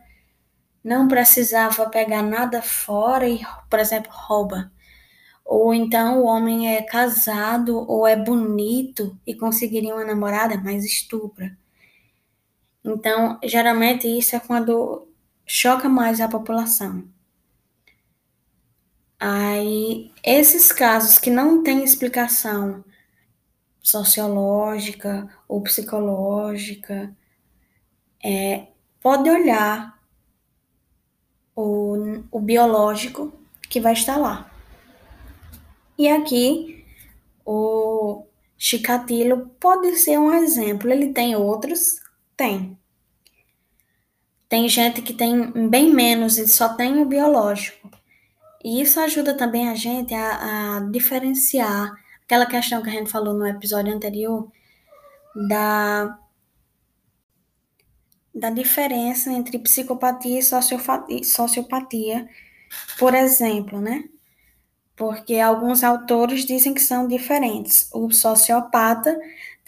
não 0.83 1.07
precisava 1.07 1.89
pegar 1.89 2.23
nada 2.23 2.61
fora 2.61 3.27
e, 3.27 3.41
por 3.69 3.79
exemplo, 3.79 4.11
rouba. 4.13 4.71
Ou 5.45 5.73
então 5.73 6.21
o 6.21 6.25
homem 6.25 6.75
é 6.75 6.81
casado 6.83 7.85
ou 7.89 8.07
é 8.07 8.15
bonito 8.15 9.17
e 9.25 9.33
conseguiria 9.35 9.95
uma 9.95 10.05
namorada, 10.05 10.57
mas 10.63 10.85
estupra. 10.85 11.57
Então, 12.83 13.39
geralmente 13.43 14.07
isso 14.07 14.35
é 14.35 14.39
quando 14.39 15.07
choca 15.45 15.89
mais 15.89 16.21
a 16.21 16.27
população. 16.27 17.03
Aí, 19.19 20.11
esses 20.23 20.71
casos 20.71 21.17
que 21.19 21.29
não 21.29 21.61
têm 21.61 21.83
explicação 21.83 22.83
sociológica 23.81 25.29
ou 25.47 25.61
psicológica, 25.61 27.13
é, 28.23 28.67
pode 29.01 29.29
olhar 29.29 29.99
o, 31.55 32.23
o 32.31 32.39
biológico 32.39 33.33
que 33.69 33.79
vai 33.79 33.93
estar 33.93 34.17
lá. 34.17 34.49
E 35.97 36.07
aqui, 36.07 36.85
o 37.45 38.25
Chikatilo 38.57 39.47
pode 39.59 39.95
ser 39.97 40.17
um 40.17 40.33
exemplo. 40.33 40.91
Ele 40.91 41.13
tem 41.13 41.35
outros? 41.35 41.99
Tem. 42.39 42.79
Tem 44.47 44.69
gente 44.69 45.01
que 45.01 45.13
tem 45.13 45.69
bem 45.69 45.93
menos 45.93 46.37
e 46.37 46.47
só 46.47 46.73
tem 46.73 47.01
o 47.01 47.05
biológico. 47.05 47.91
E 48.63 48.81
isso 48.81 48.97
ajuda 49.01 49.35
também 49.35 49.67
a 49.67 49.75
gente 49.75 50.13
a, 50.13 50.77
a 50.77 50.79
diferenciar 50.89 51.93
aquela 52.23 52.45
questão 52.45 52.81
que 52.81 52.87
a 52.87 52.93
gente 52.93 53.11
falou 53.11 53.33
no 53.33 53.45
episódio 53.45 53.93
anterior 53.93 54.49
da, 55.49 56.17
da 58.33 58.49
diferença 58.49 59.29
entre 59.33 59.59
psicopatia 59.59 60.39
e 60.39 61.23
sociopatia, 61.25 62.25
por 62.97 63.13
exemplo, 63.13 63.81
né? 63.81 64.05
Porque 64.95 65.39
alguns 65.39 65.83
autores 65.83 66.45
dizem 66.45 66.73
que 66.73 66.81
são 66.81 67.05
diferentes. 67.05 67.89
O 67.93 68.09
sociopata 68.11 69.19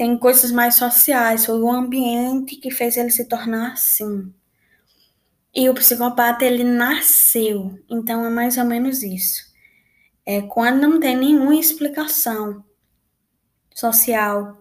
tem 0.01 0.17
coisas 0.17 0.51
mais 0.51 0.74
sociais, 0.77 1.46
foi 1.46 1.62
o 1.62 1.70
ambiente 1.70 2.55
que 2.55 2.72
fez 2.72 2.98
ele 2.98 3.12
se 3.12 3.25
tornar 3.25 3.74
assim. 3.74 4.34
E 5.53 5.70
o 5.70 5.75
psicopata, 5.75 6.43
ele 6.43 6.63
nasceu. 6.63 7.79
Então, 7.88 8.25
é 8.25 8.29
mais 8.31 8.58
ou 8.58 8.65
menos 8.65 9.03
isso. 9.03 9.43
É 10.25 10.41
quando 10.41 10.81
não 10.81 11.00
tem 11.00 11.15
nenhuma 11.15 11.53
explicação 11.55 12.65
social 13.75 14.58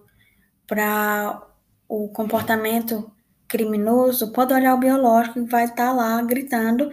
para 0.67 1.43
o 1.89 2.11
comportamento 2.11 3.11
criminoso, 3.49 4.35
pode 4.35 4.53
olhar 4.53 4.75
o 4.75 4.79
biológico 4.79 5.39
e 5.39 5.47
vai 5.47 5.65
estar 5.65 5.87
tá 5.87 5.93
lá 5.93 6.21
gritando, 6.21 6.91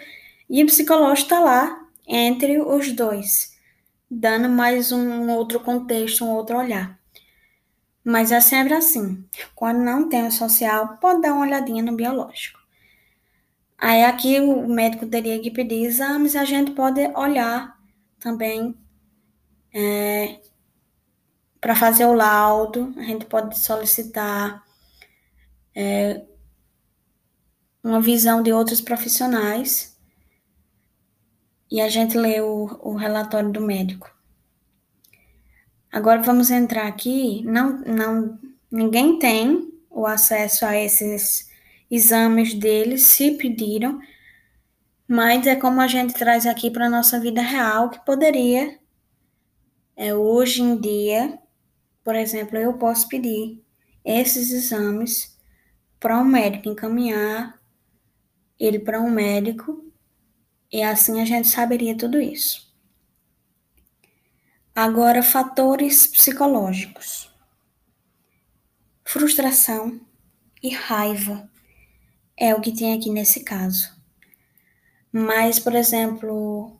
e 0.49 0.63
o 0.63 0.67
psicológico 0.67 1.33
está 1.33 1.41
lá 1.41 1.85
entre 2.07 2.61
os 2.61 2.93
dois 2.93 3.57
dando 4.09 4.47
mais 4.47 4.93
um 4.93 5.29
outro 5.31 5.59
contexto, 5.59 6.23
um 6.23 6.29
outro 6.29 6.57
olhar. 6.57 6.96
Mas 8.07 8.31
é 8.31 8.39
sempre 8.39 8.73
assim. 8.73 9.27
Quando 9.53 9.79
não 9.79 10.07
tem 10.07 10.25
o 10.25 10.31
social, 10.31 10.97
pode 10.97 11.21
dar 11.21 11.33
uma 11.33 11.45
olhadinha 11.45 11.83
no 11.83 11.93
biológico. 11.93 12.57
Aí 13.77 14.05
aqui 14.05 14.39
o 14.39 14.65
médico 14.65 15.05
teria 15.05 15.37
que 15.41 15.51
pedir 15.51 15.83
exames 15.83 16.33
a 16.33 16.45
gente 16.45 16.71
pode 16.71 17.01
olhar 17.17 17.77
também 18.17 18.73
é, 19.73 20.39
para 21.59 21.75
fazer 21.75 22.05
o 22.05 22.13
laudo. 22.13 22.93
A 22.95 23.03
gente 23.03 23.25
pode 23.25 23.59
solicitar 23.59 24.63
é, 25.75 26.25
uma 27.83 27.99
visão 27.99 28.41
de 28.41 28.53
outros 28.53 28.79
profissionais 28.79 29.99
e 31.69 31.81
a 31.81 31.89
gente 31.89 32.17
lê 32.17 32.39
o, 32.39 32.79
o 32.81 32.95
relatório 32.95 33.51
do 33.51 33.59
médico. 33.59 34.16
Agora 35.91 36.21
vamos 36.21 36.51
entrar 36.51 36.87
aqui. 36.87 37.43
Não, 37.45 37.79
não, 37.79 38.39
ninguém 38.71 39.19
tem 39.19 39.73
o 39.89 40.05
acesso 40.05 40.65
a 40.65 40.77
esses 40.77 41.49
exames 41.89 42.53
deles, 42.53 43.03
se 43.03 43.31
pediram, 43.31 43.99
mas 45.07 45.47
é 45.47 45.55
como 45.55 45.81
a 45.81 45.87
gente 45.87 46.13
traz 46.13 46.45
aqui 46.45 46.69
para 46.69 46.87
a 46.87 46.89
nossa 46.89 47.19
vida 47.19 47.41
real, 47.41 47.89
que 47.89 48.05
poderia, 48.05 48.77
é, 49.95 50.13
hoje 50.13 50.61
em 50.61 50.79
dia, 50.79 51.39
por 52.03 52.15
exemplo, 52.15 52.57
eu 52.57 52.73
posso 52.73 53.07
pedir 53.07 53.63
esses 54.03 54.51
exames 54.51 55.37
para 55.99 56.19
um 56.19 56.25
médico, 56.25 56.69
encaminhar 56.69 57.59
ele 58.59 58.79
para 58.79 59.01
um 59.01 59.09
médico 59.09 59.85
e 60.71 60.81
assim 60.81 61.21
a 61.21 61.25
gente 61.25 61.47
saberia 61.47 61.97
tudo 61.97 62.19
isso. 62.19 62.66
Agora, 64.79 65.23
fatores 65.23 66.05
psicológicos: 66.05 67.33
frustração 69.03 69.99
e 70.61 70.69
raiva 70.69 71.49
é 72.37 72.53
o 72.53 72.61
que 72.61 72.71
tem 72.71 72.93
aqui 72.93 73.09
nesse 73.09 73.43
caso. 73.43 73.91
Mas, 75.11 75.57
por 75.57 75.73
exemplo, 75.73 76.79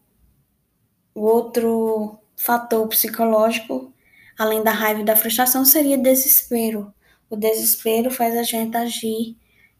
o 1.15 1.21
outro 1.21 2.19
fator 2.35 2.87
psicológico, 2.87 3.91
além 4.37 4.61
da 4.61 4.69
raiva 4.69 5.01
e 5.01 5.03
da 5.03 5.15
frustração, 5.15 5.65
seria 5.65 5.97
desespero. 5.97 6.93
O 7.27 7.35
desespero 7.35 8.11
faz 8.11 8.37
a 8.37 8.43
gente 8.43 8.77
agir 8.77 9.35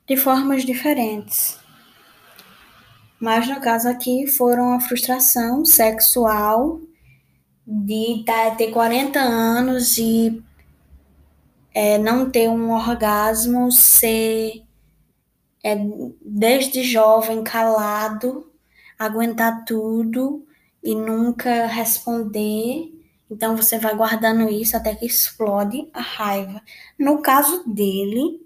de 0.07 0.17
formas 0.17 0.65
diferentes. 0.65 1.59
Mas 3.19 3.47
no 3.47 3.61
caso 3.61 3.87
aqui 3.87 4.25
foram 4.25 4.73
a 4.73 4.79
frustração 4.79 5.63
sexual 5.63 6.81
de 7.67 8.23
tá, 8.25 8.51
ter 8.55 8.71
40 8.71 9.19
anos 9.19 9.97
e 9.97 10.41
é, 11.73 11.97
não 11.97 12.31
ter 12.31 12.47
um 12.49 12.71
orgasmo, 12.71 13.69
ser 13.71 14.63
é, 15.61 15.75
desde 16.21 16.81
jovem 16.81 17.43
calado, 17.43 18.49
aguentar 18.97 19.65
tudo 19.65 20.47
e 20.81 20.95
nunca 20.95 21.67
responder. 21.67 22.93
Então 23.29 23.57
você 23.57 23.77
vai 23.77 23.93
guardando 23.95 24.49
isso 24.49 24.77
até 24.77 24.95
que 24.95 25.05
explode 25.05 25.89
a 25.93 25.99
raiva. 26.01 26.61
No 26.97 27.21
caso 27.21 27.67
dele, 27.67 28.41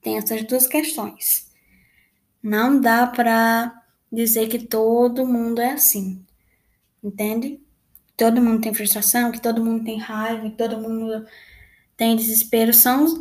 tem 0.00 0.16
essas 0.16 0.42
duas 0.44 0.66
questões. 0.66 1.52
Não 2.42 2.80
dá 2.80 3.06
para 3.06 3.82
dizer 4.10 4.48
que 4.48 4.58
todo 4.58 5.26
mundo 5.26 5.60
é 5.60 5.72
assim. 5.72 6.24
Entende? 7.02 7.63
Todo 8.16 8.40
mundo 8.40 8.60
tem 8.62 8.72
frustração, 8.72 9.32
que 9.32 9.40
todo 9.40 9.64
mundo 9.64 9.84
tem 9.84 9.98
raiva, 9.98 10.48
que 10.48 10.56
todo 10.56 10.80
mundo 10.80 11.26
tem 11.96 12.16
desespero. 12.16 12.72
São 12.72 13.18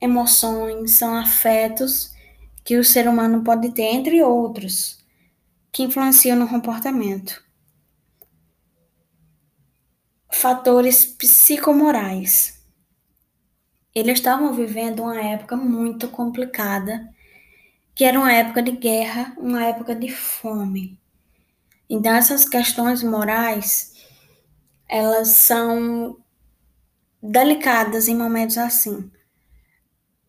emoções, 0.00 0.92
são 0.92 1.14
afetos 1.16 2.12
que 2.64 2.76
o 2.76 2.84
ser 2.84 3.08
humano 3.08 3.44
pode 3.44 3.72
ter, 3.72 3.82
entre 3.84 4.22
outros, 4.22 5.04
que 5.70 5.82
influenciam 5.82 6.38
no 6.38 6.48
comportamento. 6.48 7.44
Fatores 10.32 11.04
psicomorais. 11.04 12.64
Eles 13.94 14.18
estavam 14.18 14.52
vivendo 14.52 15.02
uma 15.02 15.20
época 15.20 15.56
muito 15.56 16.08
complicada 16.08 17.14
que 17.96 18.04
era 18.04 18.18
uma 18.18 18.30
época 18.30 18.62
de 18.62 18.72
guerra, 18.72 19.34
uma 19.38 19.64
época 19.64 19.94
de 19.94 20.10
fome. 20.10 21.00
Então 21.88 22.14
essas 22.14 22.48
questões 22.48 23.02
morais, 23.02 23.92
elas 24.88 25.28
são 25.28 26.16
delicadas 27.22 28.08
em 28.08 28.16
momentos 28.16 28.58
assim. 28.58 29.10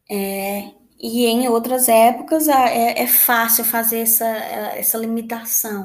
É, 0.09 0.71
e 0.99 1.25
em 1.25 1.47
outras 1.47 1.87
épocas 1.89 2.47
é, 2.47 3.01
é 3.01 3.07
fácil 3.07 3.63
fazer 3.63 3.99
essa, 3.99 4.25
essa 4.25 4.97
limitação 4.97 5.83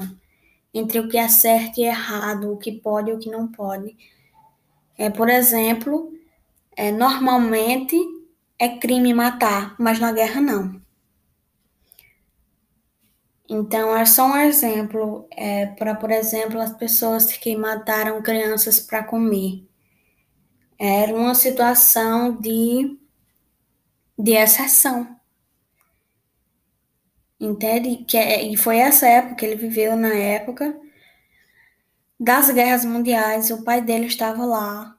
entre 0.73 0.99
o 0.99 1.07
que 1.07 1.17
é 1.17 1.27
certo 1.27 1.79
e 1.79 1.83
errado, 1.83 2.51
o 2.51 2.57
que 2.57 2.71
pode 2.71 3.11
e 3.11 3.13
o 3.13 3.19
que 3.19 3.29
não 3.29 3.47
pode. 3.47 3.95
É, 4.97 5.09
por 5.09 5.29
exemplo, 5.29 6.11
é, 6.75 6.91
normalmente 6.91 7.95
é 8.57 8.69
crime 8.77 9.13
matar, 9.13 9.75
mas 9.79 9.99
na 9.99 10.11
guerra 10.11 10.41
não. 10.41 10.82
Então, 13.53 13.95
é 13.95 14.03
só 14.03 14.25
um 14.25 14.37
exemplo 14.37 15.27
é, 15.31 15.67
para, 15.67 15.93
por 15.93 16.09
exemplo, 16.09 16.59
as 16.59 16.75
pessoas 16.75 17.27
que 17.27 17.55
mataram 17.55 18.21
crianças 18.23 18.79
para 18.79 19.03
comer. 19.03 19.67
Era 20.79 21.13
uma 21.15 21.35
situação 21.35 22.35
de, 22.35 22.97
de 24.17 24.31
exceção. 24.31 25.15
Entende? 27.39 27.97
Que, 28.05 28.17
é, 28.17 28.43
e 28.43 28.57
foi 28.57 28.77
essa 28.77 29.07
época 29.07 29.35
que 29.35 29.45
ele 29.45 29.55
viveu 29.55 29.95
na 29.95 30.13
época 30.13 30.75
das 32.19 32.49
guerras 32.49 32.85
mundiais. 32.85 33.51
O 33.51 33.63
pai 33.63 33.81
dele 33.81 34.07
estava 34.07 34.43
lá 34.45 34.97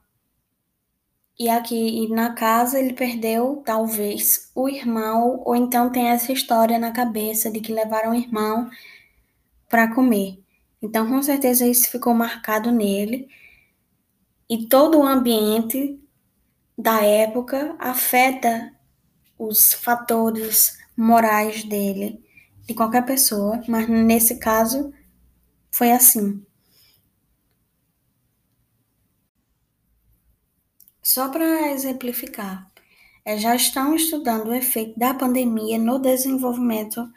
e 1.37 1.49
aqui 1.49 1.75
e 1.75 2.09
na 2.09 2.33
casa 2.33 2.79
ele 2.79 2.93
perdeu, 2.93 3.61
talvez, 3.65 4.49
o 4.55 4.69
irmão, 4.69 5.41
ou 5.45 5.55
então 5.55 5.91
tem 5.91 6.07
essa 6.07 6.31
história 6.31 6.79
na 6.79 6.91
cabeça 6.91 7.51
de 7.51 7.59
que 7.59 7.73
levaram 7.73 8.11
o 8.11 8.15
irmão 8.15 8.69
para 9.69 9.93
comer. 9.93 10.41
Então, 10.81 11.07
com 11.09 11.21
certeza, 11.21 11.65
isso 11.65 11.89
ficou 11.89 12.13
marcado 12.13 12.71
nele. 12.71 13.27
E 14.49 14.67
todo 14.67 14.99
o 14.99 15.03
ambiente 15.03 15.99
da 16.77 17.03
época 17.03 17.75
afeta 17.79 18.71
os 19.37 19.73
fatores 19.73 20.77
morais 20.95 21.63
dele, 21.63 22.23
de 22.65 22.73
qualquer 22.73 23.05
pessoa, 23.05 23.61
mas 23.67 23.89
nesse 23.89 24.37
caso 24.39 24.93
foi 25.71 25.91
assim. 25.91 26.44
Só 31.15 31.29
para 31.29 31.71
exemplificar, 31.71 32.69
é, 33.23 33.37
já 33.37 33.55
estão 33.55 33.95
estudando 33.95 34.49
o 34.49 34.53
efeito 34.53 34.99
da 34.99 35.13
pandemia 35.13 35.77
no 35.77 35.97
desenvolvimento 35.97 37.09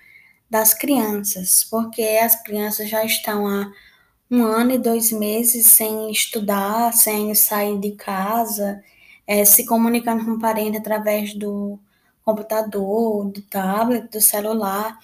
das 0.49 0.73
crianças, 0.73 1.65
porque 1.65 2.03
as 2.03 2.41
crianças 2.41 2.89
já 2.89 3.05
estão 3.05 3.49
há 3.49 3.69
um 4.31 4.45
ano 4.45 4.71
e 4.71 4.79
dois 4.79 5.11
meses 5.11 5.67
sem 5.67 6.13
estudar, 6.13 6.93
sem 6.93 7.35
sair 7.35 7.77
de 7.81 7.91
casa, 7.91 8.81
é, 9.27 9.45
se 9.45 9.67
comunicando 9.67 10.25
com 10.25 10.31
o 10.35 10.41
parente 10.41 10.77
através 10.77 11.35
do 11.35 11.77
computador, 12.25 13.25
do 13.33 13.43
tablet, 13.43 14.09
do 14.13 14.21
celular. 14.21 14.97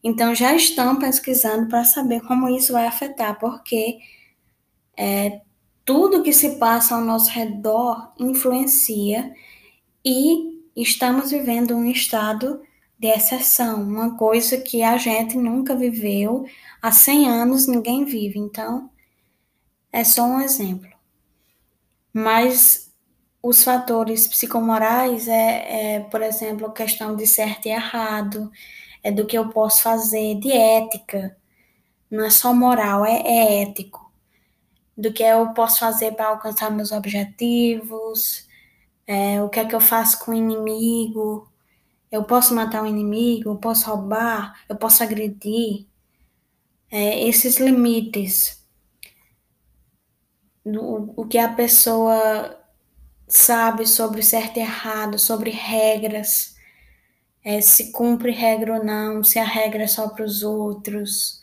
Então, 0.00 0.32
já 0.32 0.54
estão 0.54 0.96
pesquisando 0.96 1.66
para 1.66 1.82
saber 1.82 2.20
como 2.20 2.48
isso 2.48 2.72
vai 2.72 2.86
afetar, 2.86 3.36
porque 3.40 3.98
é, 4.96 5.40
tudo 5.88 6.22
que 6.22 6.34
se 6.34 6.56
passa 6.56 6.94
ao 6.94 7.00
nosso 7.00 7.30
redor 7.30 8.12
influencia 8.18 9.34
e 10.04 10.62
estamos 10.76 11.30
vivendo 11.30 11.74
um 11.74 11.86
estado 11.86 12.60
de 12.98 13.08
exceção, 13.08 13.84
uma 13.84 14.14
coisa 14.14 14.58
que 14.58 14.82
a 14.82 14.98
gente 14.98 15.38
nunca 15.38 15.74
viveu, 15.74 16.44
há 16.82 16.92
100 16.92 17.30
anos 17.30 17.66
ninguém 17.66 18.04
vive, 18.04 18.38
então 18.38 18.90
é 19.90 20.04
só 20.04 20.24
um 20.24 20.42
exemplo. 20.42 20.90
Mas 22.12 22.92
os 23.42 23.64
fatores 23.64 24.28
psicomorais 24.28 25.26
é, 25.26 25.94
é, 25.94 26.00
por 26.00 26.20
exemplo, 26.20 26.70
questão 26.70 27.16
de 27.16 27.26
certo 27.26 27.64
e 27.64 27.70
errado, 27.70 28.52
é 29.02 29.10
do 29.10 29.24
que 29.24 29.38
eu 29.38 29.48
posso 29.48 29.82
fazer, 29.82 30.34
de 30.34 30.52
ética, 30.52 31.34
não 32.10 32.26
é 32.26 32.30
só 32.30 32.52
moral, 32.52 33.06
é, 33.06 33.22
é 33.22 33.62
ético, 33.62 34.07
do 34.98 35.12
que 35.12 35.22
eu 35.22 35.54
posso 35.54 35.78
fazer 35.78 36.12
para 36.12 36.26
alcançar 36.26 36.72
meus 36.72 36.90
objetivos, 36.90 38.48
é, 39.06 39.40
o 39.42 39.48
que 39.48 39.60
é 39.60 39.64
que 39.64 39.74
eu 39.74 39.80
faço 39.80 40.24
com 40.24 40.32
o 40.32 40.34
inimigo, 40.34 41.48
eu 42.10 42.24
posso 42.24 42.54
matar 42.54 42.82
um 42.82 42.86
inimigo, 42.86 43.50
eu 43.50 43.56
posso 43.56 43.88
roubar, 43.88 44.60
eu 44.68 44.76
posso 44.76 45.02
agredir. 45.02 45.86
É, 46.90 47.26
esses 47.28 47.58
limites, 47.58 48.66
do, 50.64 51.12
o 51.16 51.26
que 51.26 51.38
a 51.38 51.52
pessoa 51.52 52.58
sabe 53.28 53.86
sobre 53.86 54.22
certo 54.22 54.56
e 54.58 54.60
errado, 54.60 55.18
sobre 55.18 55.50
regras, 55.50 56.56
é, 57.44 57.60
se 57.60 57.92
cumpre 57.92 58.32
regra 58.32 58.78
ou 58.78 58.84
não, 58.84 59.22
se 59.22 59.38
a 59.38 59.44
regra 59.44 59.84
é 59.84 59.86
só 59.86 60.08
para 60.08 60.24
os 60.24 60.42
outros, 60.42 61.42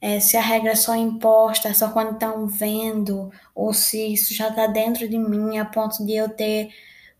é, 0.00 0.20
se 0.20 0.36
a 0.36 0.40
regra 0.40 0.72
é 0.72 0.76
só 0.76 0.94
imposta, 0.94 1.68
é 1.68 1.74
só 1.74 1.90
quando 1.90 2.12
estão 2.12 2.46
vendo, 2.46 3.30
ou 3.54 3.72
se 3.72 4.12
isso 4.12 4.34
já 4.34 4.48
está 4.48 4.66
dentro 4.66 5.08
de 5.08 5.18
mim 5.18 5.58
a 5.58 5.64
ponto 5.64 6.04
de 6.04 6.14
eu 6.14 6.28
ter 6.28 6.70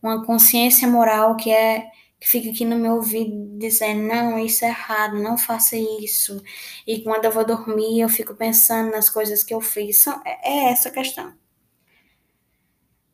uma 0.01 0.25
consciência 0.25 0.87
moral 0.87 1.35
que 1.35 1.51
é 1.51 1.89
que 2.19 2.27
fica 2.27 2.49
aqui 2.49 2.65
no 2.65 2.77
meu 2.77 2.95
ouvido 2.95 3.31
dizendo, 3.59 4.01
não, 4.07 4.39
isso 4.39 4.65
é 4.65 4.69
errado, 4.69 5.21
não 5.21 5.37
faça 5.37 5.77
isso. 5.77 6.41
E 6.85 7.01
quando 7.03 7.25
eu 7.25 7.31
vou 7.31 7.45
dormir, 7.45 7.99
eu 8.01 8.09
fico 8.09 8.35
pensando 8.35 8.91
nas 8.91 9.09
coisas 9.09 9.43
que 9.43 9.53
eu 9.53 9.61
fiz. 9.61 10.07
É, 10.25 10.39
é 10.43 10.71
essa 10.71 10.89
a 10.89 10.91
questão. 10.91 11.33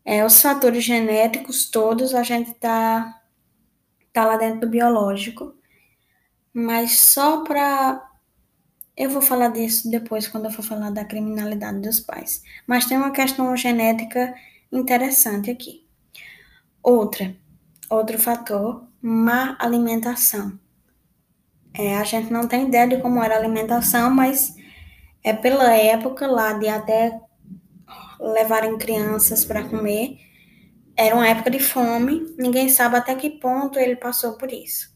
É, 0.06 0.26
os 0.26 0.42
fatores 0.42 0.84
genéticos 0.84 1.70
todos 1.70 2.14
a 2.14 2.24
gente 2.24 2.54
tá, 2.56 3.22
tá 4.12 4.26
lá 4.26 4.38
dentro 4.38 4.62
do 4.62 4.70
biológico, 4.70 5.56
mas 6.54 7.00
só 7.00 7.44
para 7.44 8.13
eu 8.96 9.10
vou 9.10 9.22
falar 9.22 9.50
disso 9.50 9.90
depois 9.90 10.28
quando 10.28 10.46
eu 10.46 10.52
for 10.52 10.64
falar 10.64 10.92
da 10.92 11.06
criminalidade 11.06 11.80
dos 11.80 12.00
pais. 12.00 12.44
Mas 12.68 12.86
tem 12.86 12.98
uma 12.98 13.12
questão 13.12 13.56
genética 13.58 14.34
interessante 14.72 15.50
aqui. 15.50 15.86
Outra, 16.82 17.36
outro 17.90 18.20
fator 18.20 18.88
má 19.02 19.56
alimentação. 19.60 20.60
É, 21.74 21.98
a 21.98 22.04
gente 22.04 22.32
não 22.32 22.48
tem 22.48 22.68
ideia 22.68 22.88
de 22.88 23.02
como 23.02 23.22
era 23.24 23.36
a 23.36 23.40
alimentação, 23.40 24.12
mas 24.12 24.56
é 25.24 25.34
pela 25.34 25.74
época 25.74 26.28
lá 26.28 26.54
de 26.54 26.68
até 26.68 27.20
levarem 28.20 28.78
crianças 28.78 29.44
para 29.44 29.68
comer. 29.68 30.20
Era 30.96 31.16
uma 31.16 31.28
época 31.28 31.50
de 31.50 31.60
fome, 31.60 32.36
ninguém 32.38 32.70
sabe 32.70 32.98
até 32.98 33.16
que 33.16 33.30
ponto 33.32 33.80
ele 33.80 33.96
passou 33.96 34.38
por 34.38 34.52
isso. 34.52 34.93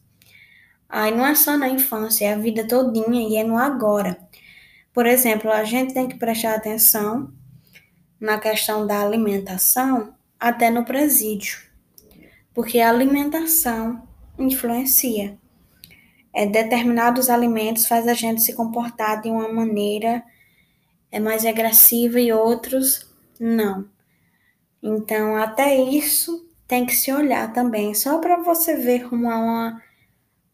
Aí 0.88 1.14
não 1.14 1.26
é 1.26 1.34
só 1.34 1.56
na 1.56 1.68
infância, 1.68 2.26
é 2.26 2.32
a 2.34 2.38
vida 2.38 2.66
todinha 2.66 3.28
e 3.28 3.36
é 3.36 3.44
no 3.44 3.58
agora. 3.58 4.18
Por 4.92 5.06
exemplo, 5.06 5.50
a 5.50 5.64
gente 5.64 5.94
tem 5.94 6.08
que 6.08 6.16
prestar 6.18 6.54
atenção 6.54 7.32
na 8.20 8.38
questão 8.38 8.86
da 8.86 9.00
alimentação 9.00 10.14
até 10.40 10.70
no 10.70 10.84
presídio 10.84 11.68
porque 12.58 12.80
a 12.80 12.90
alimentação 12.90 14.02
influencia. 14.36 15.38
É, 16.34 16.44
determinados 16.44 17.30
alimentos 17.30 17.86
faz 17.86 18.08
a 18.08 18.14
gente 18.14 18.42
se 18.42 18.52
comportar 18.52 19.22
de 19.22 19.28
uma 19.28 19.48
maneira 19.48 20.24
é 21.12 21.20
mais 21.20 21.46
agressiva 21.46 22.18
e 22.18 22.32
outros 22.32 23.08
não. 23.38 23.88
Então, 24.82 25.36
até 25.36 25.76
isso 25.76 26.50
tem 26.66 26.84
que 26.84 26.96
se 26.96 27.12
olhar 27.12 27.52
também, 27.52 27.94
só 27.94 28.18
para 28.18 28.42
você 28.42 28.74
ver 28.74 29.08
como 29.08 29.30
é 29.30 29.36
uma 29.36 29.80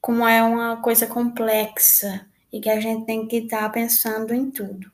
como 0.04 0.28
é 0.28 0.42
uma 0.42 0.82
coisa 0.82 1.06
complexa 1.06 2.26
e 2.52 2.60
que 2.60 2.68
a 2.68 2.78
gente 2.78 3.06
tem 3.06 3.26
que 3.26 3.36
estar 3.38 3.62
tá 3.62 3.70
pensando 3.70 4.34
em 4.34 4.50
tudo. 4.50 4.92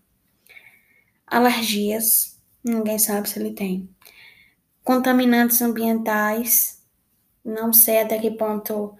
Alergias, 1.26 2.40
ninguém 2.62 2.96
sabe 2.96 3.28
se 3.28 3.40
ele 3.40 3.50
tem. 3.50 3.90
Contaminantes 4.84 5.60
ambientais, 5.62 6.86
não 7.44 7.72
sei 7.72 8.02
até 8.02 8.20
que 8.20 8.30
ponto 8.30 8.96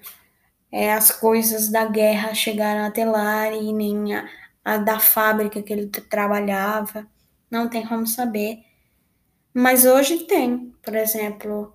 é, 0.73 0.93
as 0.93 1.13
coisas 1.13 1.69
da 1.69 1.85
guerra 1.85 2.35
chegaram 2.35 2.87
até 2.87 3.05
lá 3.05 3.49
e 3.53 3.73
nem 3.73 4.17
a, 4.17 4.29
a 4.65 4.79
da 4.79 4.99
fábrica 4.99 5.63
que 5.63 5.73
ele 5.73 5.87
trabalhava. 5.87 7.07
Não 7.49 7.69
tem 7.69 7.87
como 7.87 8.05
saber. 8.05 8.65
Mas 9.55 9.85
hoje 9.85 10.25
tem, 10.25 10.75
por 10.83 10.97
exemplo, 10.97 11.73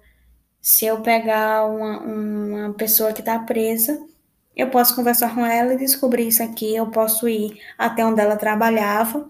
se 0.62 0.86
eu 0.86 1.02
pegar 1.02 1.66
uma, 1.68 2.02
uma 2.02 2.74
pessoa 2.74 3.14
que 3.14 3.22
está 3.22 3.40
presa, 3.40 3.98
eu 4.56 4.70
posso 4.70 4.96
conversar 4.96 5.36
com 5.36 5.46
ela 5.46 5.74
e 5.74 5.78
descobrir 5.78 6.28
isso 6.28 6.42
aqui. 6.44 6.76
Eu 6.76 6.90
posso 6.90 7.28
ir 7.28 7.60
até 7.78 8.06
onde 8.06 8.22
ela 8.22 8.38
trabalhava 8.38 9.28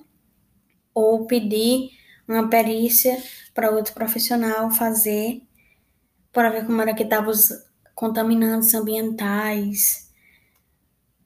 ou 0.93 1.25
pedir 1.25 1.91
uma 2.27 2.49
perícia 2.49 3.21
para 3.53 3.71
outro 3.71 3.93
profissional 3.93 4.71
fazer 4.71 5.41
para 6.31 6.49
ver 6.49 6.65
como 6.65 6.81
era 6.81 6.93
que 6.93 7.03
estavam 7.03 7.31
os 7.31 7.49
contaminantes 7.95 8.73
ambientais, 8.73 10.11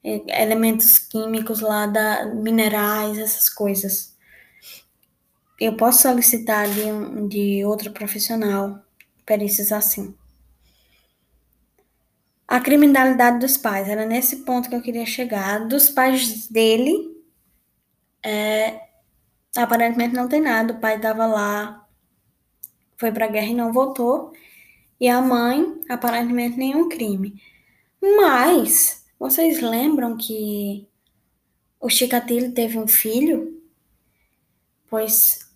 elementos 0.03 0.99
químicos 0.99 1.61
lá, 1.61 1.87
da, 1.87 2.25
minerais, 2.27 3.17
essas 3.17 3.49
coisas. 3.49 4.15
Eu 5.59 5.75
posso 5.75 6.03
solicitar 6.03 6.67
de, 6.69 7.27
de 7.27 7.65
outro 7.65 7.91
profissional 7.91 8.79
perícias 9.25 9.71
assim. 9.71 10.15
A 12.49 12.59
criminalidade 12.59 13.37
dos 13.37 13.57
pais, 13.57 13.87
era 13.87 14.07
nesse 14.07 14.37
ponto 14.37 14.69
que 14.69 14.75
eu 14.75 14.81
queria 14.81 15.05
chegar. 15.05 15.67
Dos 15.67 15.87
pais 15.87 16.47
dele, 16.47 17.15
é, 18.25 18.87
aparentemente 19.55 20.15
não 20.15 20.27
tem 20.27 20.41
nada. 20.41 20.73
O 20.73 20.79
pai 20.79 20.95
estava 20.95 21.27
lá, 21.27 21.87
foi 22.97 23.11
para 23.11 23.25
a 23.25 23.29
guerra 23.29 23.51
e 23.51 23.53
não 23.53 23.71
voltou. 23.71 24.33
E 24.99 25.07
a 25.07 25.21
mãe, 25.21 25.79
aparentemente, 25.87 26.57
nenhum 26.57 26.89
crime. 26.89 27.39
Mas, 28.01 29.05
vocês 29.19 29.61
lembram 29.61 30.17
que 30.17 30.87
o 31.79 31.87
Chicatilho 31.87 32.51
teve 32.51 32.79
um 32.79 32.87
filho? 32.87 33.61
Pois 34.89 35.47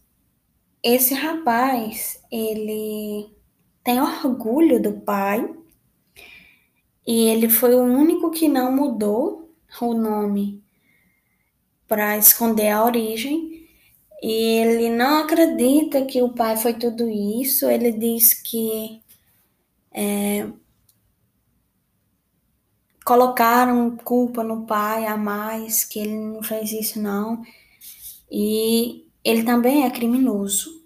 esse 0.83 1.15
rapaz, 1.15 2.21
ele 2.31 3.35
tem 3.83 3.99
orgulho 3.99 4.79
do 4.79 5.01
pai 5.01 5.62
e 7.05 7.25
ele 7.27 7.49
foi 7.49 7.75
o 7.75 7.83
único 7.83 8.31
que 8.31 8.47
não 8.47 8.71
mudou 8.71 9.53
o 9.81 9.93
nome 9.93 10.63
para 11.87 12.17
esconder 12.17 12.69
a 12.69 12.83
origem. 12.83 13.67
E 14.21 14.31
ele 14.31 14.89
não 14.89 15.17
acredita 15.17 16.05
que 16.05 16.21
o 16.21 16.33
pai 16.33 16.55
foi 16.55 16.73
tudo 16.73 17.09
isso. 17.09 17.69
Ele 17.69 17.91
diz 17.91 18.33
que 18.33 19.01
é, 19.91 20.47
colocaram 23.03 23.97
culpa 23.97 24.43
no 24.43 24.65
pai 24.65 25.05
a 25.05 25.17
mais, 25.17 25.83
que 25.83 25.99
ele 25.99 26.15
não 26.15 26.41
fez 26.41 26.71
isso 26.71 27.01
não. 27.01 27.43
E 28.31 29.05
ele 29.23 29.43
também 29.43 29.83
é 29.83 29.89
criminoso. 29.91 30.81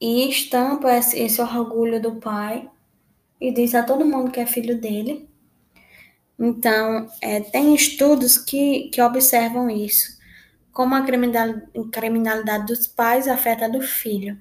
E 0.00 0.28
estampa 0.28 0.92
esse, 0.92 1.18
esse 1.18 1.40
orgulho 1.40 2.02
do 2.02 2.16
pai 2.16 2.68
e 3.40 3.52
diz 3.52 3.74
a 3.74 3.82
todo 3.82 4.04
mundo 4.04 4.30
que 4.30 4.40
é 4.40 4.46
filho 4.46 4.80
dele. 4.80 5.28
Então, 6.38 7.08
é, 7.20 7.40
tem 7.40 7.74
estudos 7.74 8.36
que, 8.36 8.90
que 8.90 9.00
observam 9.00 9.70
isso, 9.70 10.18
como 10.72 10.94
a 10.94 11.02
criminalidade 11.02 12.66
dos 12.66 12.86
pais 12.86 13.26
afeta 13.26 13.68
do 13.68 13.80
filho 13.80 14.38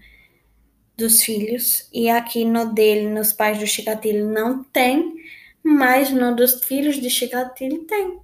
dos 0.98 1.22
filhos, 1.22 1.90
e 1.94 2.10
aqui 2.10 2.46
no 2.46 2.74
dele, 2.74 3.10
nos 3.10 3.34
pais 3.34 3.60
do 3.60 3.68
Chicatilho, 3.68 4.30
não 4.30 4.64
tem, 4.64 5.14
mas 5.64 6.10
no 6.10 6.36
dos 6.36 6.64
filhos 6.64 7.02
de 7.02 7.10
Chicatilho 7.10 7.84
tem. 7.84 8.20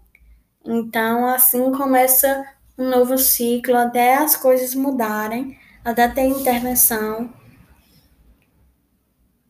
Então, 0.66 1.28
assim 1.28 1.72
começa 1.72 2.46
um 2.78 2.90
novo 2.90 3.18
ciclo 3.18 3.76
até 3.76 4.16
as 4.16 4.36
coisas 4.36 4.74
mudarem, 4.74 5.58
até 5.84 6.08
ter 6.08 6.24
intervenção. 6.24 7.34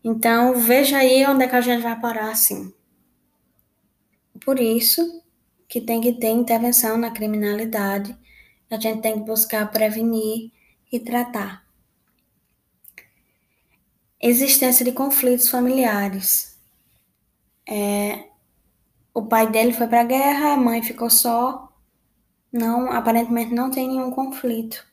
Então, 0.04 0.60
veja 0.60 0.98
aí 0.98 1.26
onde 1.28 1.44
é 1.44 1.48
que 1.48 1.56
a 1.56 1.62
gente 1.62 1.84
vai 1.84 2.00
parar 2.00 2.32
assim. 2.32 2.74
Por 4.44 4.60
isso 4.60 5.24
que 5.68 5.80
tem 5.80 6.02
que 6.02 6.14
ter 6.14 6.30
intervenção 6.30 6.98
na 6.98 7.12
criminalidade, 7.12 8.18
a 8.70 8.78
gente 8.80 9.02
tem 9.02 9.14
que 9.14 9.26
buscar 9.26 9.70
prevenir 9.72 10.52
e 10.92 11.00
tratar. 11.00 11.66
Existência 14.20 14.84
de 14.86 14.92
conflitos 14.92 15.50
familiares. 15.50 16.60
É, 17.68 18.30
o 19.14 19.26
pai 19.26 19.50
dele 19.50 19.74
foi 19.74 19.88
para 19.88 20.02
a 20.02 20.06
guerra, 20.06 20.54
a 20.54 20.58
mãe 20.58 20.82
ficou 20.82 21.10
só. 21.10 21.72
Não, 22.52 22.92
aparentemente 22.92 23.54
não 23.54 23.72
tem 23.72 23.88
nenhum 23.88 24.12
conflito. 24.12 24.86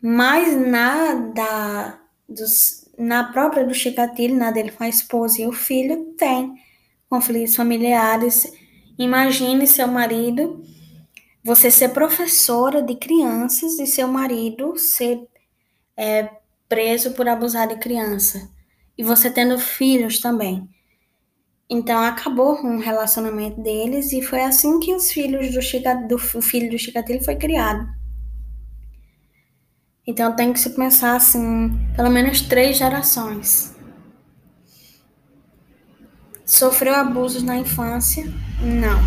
Mas 0.00 0.56
na, 0.56 1.14
da, 1.14 2.00
dos, 2.28 2.79
na 3.00 3.24
própria 3.24 3.64
do 3.64 3.72
Chicatilho, 3.72 4.36
na 4.36 4.50
dele 4.50 4.70
com 4.70 4.84
a 4.84 4.88
esposa 4.88 5.40
e 5.40 5.46
o 5.46 5.52
filho, 5.52 6.14
tem 6.18 6.54
conflitos 7.08 7.56
familiares. 7.56 8.52
Imagine 8.98 9.66
seu 9.66 9.88
marido, 9.88 10.62
você 11.42 11.70
ser 11.70 11.88
professora 11.88 12.82
de 12.82 12.94
crianças 12.94 13.78
e 13.78 13.86
seu 13.86 14.06
marido 14.06 14.76
ser 14.76 15.26
é, 15.96 16.28
preso 16.68 17.12
por 17.12 17.26
abusar 17.26 17.66
de 17.68 17.76
criança. 17.76 18.50
E 18.98 19.02
você 19.02 19.30
tendo 19.30 19.58
filhos 19.58 20.18
também. 20.18 20.68
Então 21.70 22.02
acabou 22.02 22.54
um 22.62 22.78
relacionamento 22.78 23.62
deles 23.62 24.12
e 24.12 24.20
foi 24.20 24.42
assim 24.42 24.78
que 24.78 24.92
os 24.92 25.10
filhos 25.10 25.54
do, 25.54 25.62
Chica, 25.62 25.94
do 25.94 26.18
filho 26.18 26.70
do 26.70 26.78
Chicatilho 26.78 27.24
foi 27.24 27.36
criado. 27.36 27.99
Então 30.10 30.34
tem 30.34 30.52
que 30.52 30.58
se 30.58 30.70
pensar 30.70 31.14
assim, 31.14 31.70
pelo 31.94 32.10
menos 32.10 32.40
três 32.40 32.76
gerações. 32.76 33.72
Sofreu 36.44 36.96
abusos 36.96 37.44
na 37.44 37.56
infância? 37.56 38.24
Não. 38.60 38.98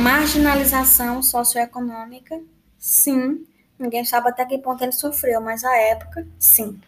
Marginalização 0.00 1.20
socioeconômica? 1.20 2.40
Sim. 2.78 3.44
Ninguém 3.76 4.04
sabe 4.04 4.28
até 4.28 4.46
que 4.46 4.56
ponto 4.58 4.84
ele 4.84 4.92
sofreu, 4.92 5.40
mas 5.40 5.64
a 5.64 5.76
época, 5.76 6.24
sim. 6.38 6.80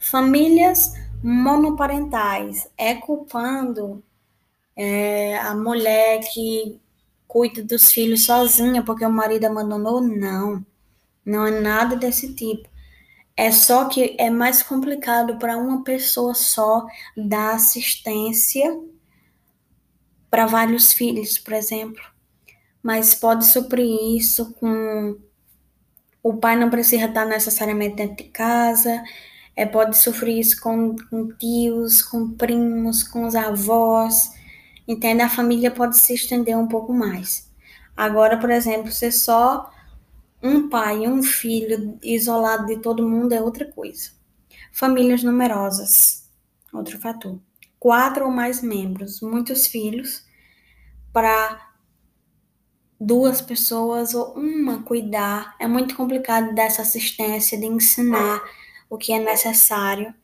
Famílias 0.00 0.92
monoparentais 1.22 2.68
é 2.76 2.96
culpando 2.96 4.02
é, 4.74 5.38
a 5.38 5.54
mulher 5.54 6.18
que 6.32 6.80
cuida 7.28 7.62
dos 7.62 7.92
filhos 7.92 8.24
sozinha 8.24 8.82
porque 8.82 9.06
o 9.06 9.10
marido 9.10 9.44
abandonou? 9.44 10.00
Não. 10.00 10.66
Não 11.26 11.44
é 11.44 11.60
nada 11.60 11.96
desse 11.96 12.32
tipo. 12.34 12.68
É 13.36 13.50
só 13.50 13.86
que 13.88 14.16
é 14.18 14.30
mais 14.30 14.62
complicado 14.62 15.38
para 15.38 15.58
uma 15.58 15.82
pessoa 15.84 16.34
só 16.34 16.86
dar 17.16 17.54
assistência 17.56 18.80
para 20.30 20.46
vários 20.46 20.92
filhos, 20.92 21.36
por 21.38 21.52
exemplo. 21.52 22.02
Mas 22.82 23.14
pode 23.14 23.44
suprir 23.46 24.16
isso 24.16 24.54
com. 24.54 25.18
O 26.22 26.36
pai 26.38 26.56
não 26.56 26.70
precisa 26.70 27.06
estar 27.06 27.24
necessariamente 27.26 27.96
dentro 27.96 28.16
de 28.16 28.30
casa, 28.30 29.02
é, 29.54 29.64
pode 29.64 29.96
sofrer 29.96 30.38
isso 30.40 30.60
com, 30.60 30.96
com 31.10 31.28
tios, 31.36 32.02
com 32.02 32.30
primos, 32.32 33.02
com 33.02 33.24
os 33.26 33.34
avós, 33.34 34.32
entende? 34.88 35.22
A 35.22 35.28
família 35.28 35.70
pode 35.70 35.98
se 35.98 36.14
estender 36.14 36.56
um 36.56 36.66
pouco 36.68 36.92
mais. 36.92 37.50
Agora, 37.96 38.38
por 38.38 38.50
exemplo, 38.50 38.90
ser 38.92 39.12
só 39.12 39.70
um 40.46 40.68
pai 40.68 41.04
e 41.04 41.08
um 41.08 41.22
filho 41.22 41.98
isolado 42.02 42.66
de 42.66 42.78
todo 42.78 43.08
mundo 43.08 43.32
é 43.32 43.40
outra 43.40 43.64
coisa. 43.66 44.10
Famílias 44.72 45.22
numerosas, 45.22 46.30
outro 46.72 46.98
fator. 46.98 47.38
Quatro 47.78 48.24
ou 48.24 48.30
mais 48.30 48.62
membros, 48.62 49.20
muitos 49.20 49.66
filhos, 49.66 50.24
para 51.12 51.72
duas 53.00 53.40
pessoas 53.40 54.14
ou 54.14 54.34
uma 54.34 54.82
cuidar. 54.82 55.54
É 55.58 55.66
muito 55.66 55.94
complicado 55.94 56.54
dessa 56.54 56.82
assistência, 56.82 57.58
de 57.58 57.66
ensinar 57.66 58.42
o 58.88 58.96
que 58.96 59.12
é 59.12 59.18
necessário. 59.18 60.14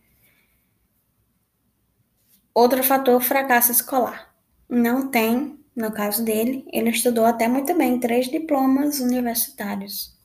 Outro 2.55 2.83
fator, 2.83 3.21
fracasso 3.21 3.73
escolar. 3.73 4.35
Não 4.69 5.09
tem 5.09 5.62
no 5.75 5.93
caso 5.93 6.25
dele, 6.25 6.67
ele 6.73 6.91
estudou 6.91 7.25
até 7.25 7.49
muito 7.49 7.75
bem 7.77 7.99
três 7.99 8.29
diplomas 8.29 9.01
universitários. 9.01 10.17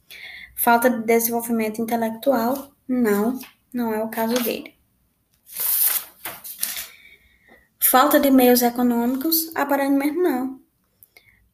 Falta 0.56 0.90
de 0.90 1.04
desenvolvimento 1.04 1.82
intelectual? 1.82 2.72
Não, 2.88 3.40
não 3.74 3.94
é 3.94 4.04
o 4.04 4.10
caso 4.10 4.36
dele. 4.44 4.76
Falta 7.80 8.20
de 8.20 8.30
meios 8.30 8.62
econômicos? 8.62 9.50
Aparentemente 9.56 10.18
não. 10.18 10.60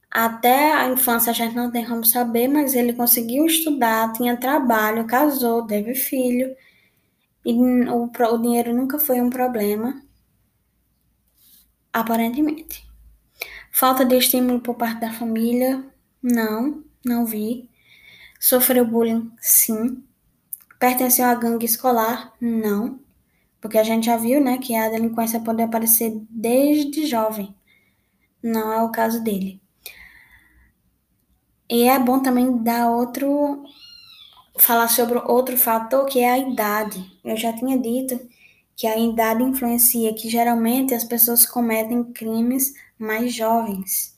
Até 0.10 0.74
a 0.74 0.90
infância 0.90 1.32
a 1.32 1.34
gente 1.34 1.56
não 1.56 1.72
tem 1.72 1.86
como 1.86 2.06
saber, 2.06 2.48
mas 2.48 2.76
ele 2.76 2.94
conseguiu 2.94 3.46
estudar, 3.46 4.14
tinha 4.14 4.38
trabalho, 4.38 5.08
casou, 5.08 5.66
teve 5.66 5.96
filho, 5.96 6.56
e 7.46 7.54
o, 7.54 8.06
o 8.06 8.38
dinheiro 8.38 8.74
nunca 8.74 9.00
foi 9.00 9.20
um 9.20 9.30
problema, 9.30 10.02
aparentemente. 11.92 12.93
Falta 13.76 14.06
de 14.06 14.16
estímulo 14.16 14.60
por 14.60 14.76
parte 14.76 15.02
da 15.02 15.12
família? 15.12 15.84
Não, 16.22 16.84
não 17.04 17.26
vi. 17.26 17.68
Sofreu 18.40 18.86
bullying? 18.86 19.32
Sim. 19.42 20.04
Pertenceu 20.80 21.26
à 21.26 21.34
gangue 21.34 21.66
escolar? 21.66 22.32
Não. 22.40 23.00
Porque 23.60 23.80
a 23.80 23.84
gente 23.84 24.06
já 24.06 24.16
viu, 24.16 24.40
né, 24.40 24.60
que 24.60 24.76
a 24.76 24.90
delinquência 24.90 25.40
pode 25.40 25.64
aparecer 25.64 26.14
desde 26.30 27.08
jovem. 27.08 27.56
Não 28.44 28.72
é 28.72 28.80
o 28.84 28.92
caso 28.92 29.24
dele. 29.24 29.60
E 31.68 31.88
é 31.90 31.98
bom 31.98 32.22
também 32.22 32.56
dar 32.62 32.92
outro 32.92 33.64
falar 34.60 34.88
sobre 34.88 35.18
outro 35.18 35.58
fator 35.58 36.06
que 36.06 36.20
é 36.20 36.30
a 36.30 36.38
idade. 36.38 37.04
Eu 37.26 37.36
já 37.36 37.52
tinha 37.52 37.80
dito 37.80 38.20
que 38.76 38.86
a 38.86 39.00
idade 39.00 39.42
influencia, 39.42 40.14
que 40.14 40.30
geralmente 40.30 40.94
as 40.94 41.04
pessoas 41.04 41.44
cometem 41.44 42.04
crimes 42.04 42.72
mais 43.04 43.34
jovens 43.34 44.18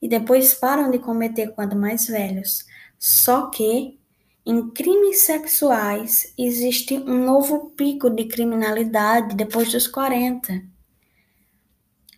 e 0.00 0.08
depois 0.08 0.54
param 0.54 0.90
de 0.90 0.98
cometer 0.98 1.52
quando 1.54 1.76
mais 1.76 2.06
velhos. 2.06 2.66
Só 2.98 3.50
que 3.50 4.00
em 4.44 4.70
crimes 4.70 5.20
sexuais 5.20 6.34
existe 6.36 6.94
um 6.94 7.24
novo 7.24 7.70
pico 7.70 8.10
de 8.10 8.24
criminalidade 8.24 9.36
depois 9.36 9.70
dos 9.70 9.86
40. 9.86 10.64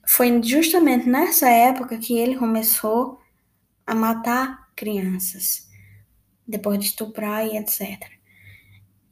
Foi 0.07 0.43
justamente 0.43 1.09
nessa 1.09 1.49
época 1.49 1.99
que 1.99 2.17
ele 2.17 2.37
começou 2.37 3.21
a 3.87 3.95
matar 3.95 4.71
crianças, 4.75 5.69
depois 6.47 6.79
de 6.79 6.87
estuprar 6.87 7.47
e 7.47 7.59
etc. 7.59 8.11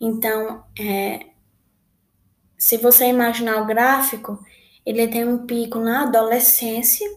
Então, 0.00 0.64
é, 0.78 1.26
se 2.56 2.78
você 2.78 3.06
imaginar 3.06 3.62
o 3.62 3.66
gráfico, 3.66 4.42
ele 4.84 5.06
tem 5.08 5.26
um 5.26 5.46
pico 5.46 5.78
na 5.78 6.02
adolescência, 6.04 7.08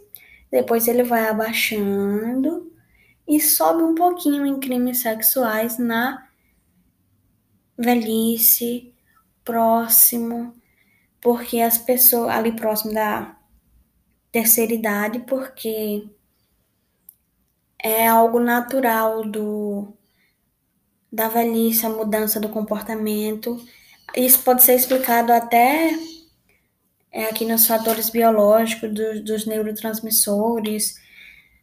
depois 0.52 0.88
ele 0.88 1.04
vai 1.04 1.28
abaixando 1.28 2.72
e 3.28 3.40
sobe 3.40 3.84
um 3.84 3.96
pouquinho 3.96 4.46
em 4.46 4.60
crimes 4.60 5.00
sexuais 5.00 5.78
na 5.78 6.28
velhice, 7.78 8.94
próximo, 9.44 10.54
porque 11.20 11.60
as 11.60 11.78
pessoas 11.78 12.30
ali 12.30 12.52
próximo 12.52 12.94
da 12.94 13.36
terceira 14.32 14.74
idade, 14.74 15.20
porque 15.20 16.08
é 17.82 18.08
algo 18.08 18.40
natural 18.40 19.24
do 19.24 19.94
da 21.12 21.30
velhice, 21.30 21.86
a 21.86 21.90
mudança 21.90 22.40
do 22.40 22.50
comportamento. 22.50 23.58
Isso 24.16 24.44
pode 24.44 24.64
ser 24.64 24.76
explicado 24.76 25.32
até 25.32 25.92
é, 27.16 27.30
aqui 27.30 27.46
nos 27.46 27.66
fatores 27.66 28.10
biológicos 28.10 28.94
do, 28.94 29.24
dos 29.24 29.46
neurotransmissores, 29.46 31.00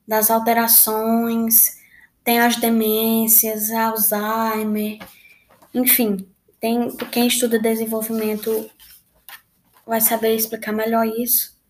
das 0.09 0.31
alterações, 0.31 1.77
tem 2.25 2.41
as 2.41 2.57
demências, 2.57 3.71
Alzheimer, 3.71 4.99
enfim, 5.75 6.27
tem 6.59 6.97
quem 7.11 7.27
estuda 7.27 7.59
desenvolvimento 7.59 8.71
vai 9.87 10.01
saber 10.01 10.35
explicar 10.35 10.73
melhor 10.73 11.07
isso. 11.07 11.61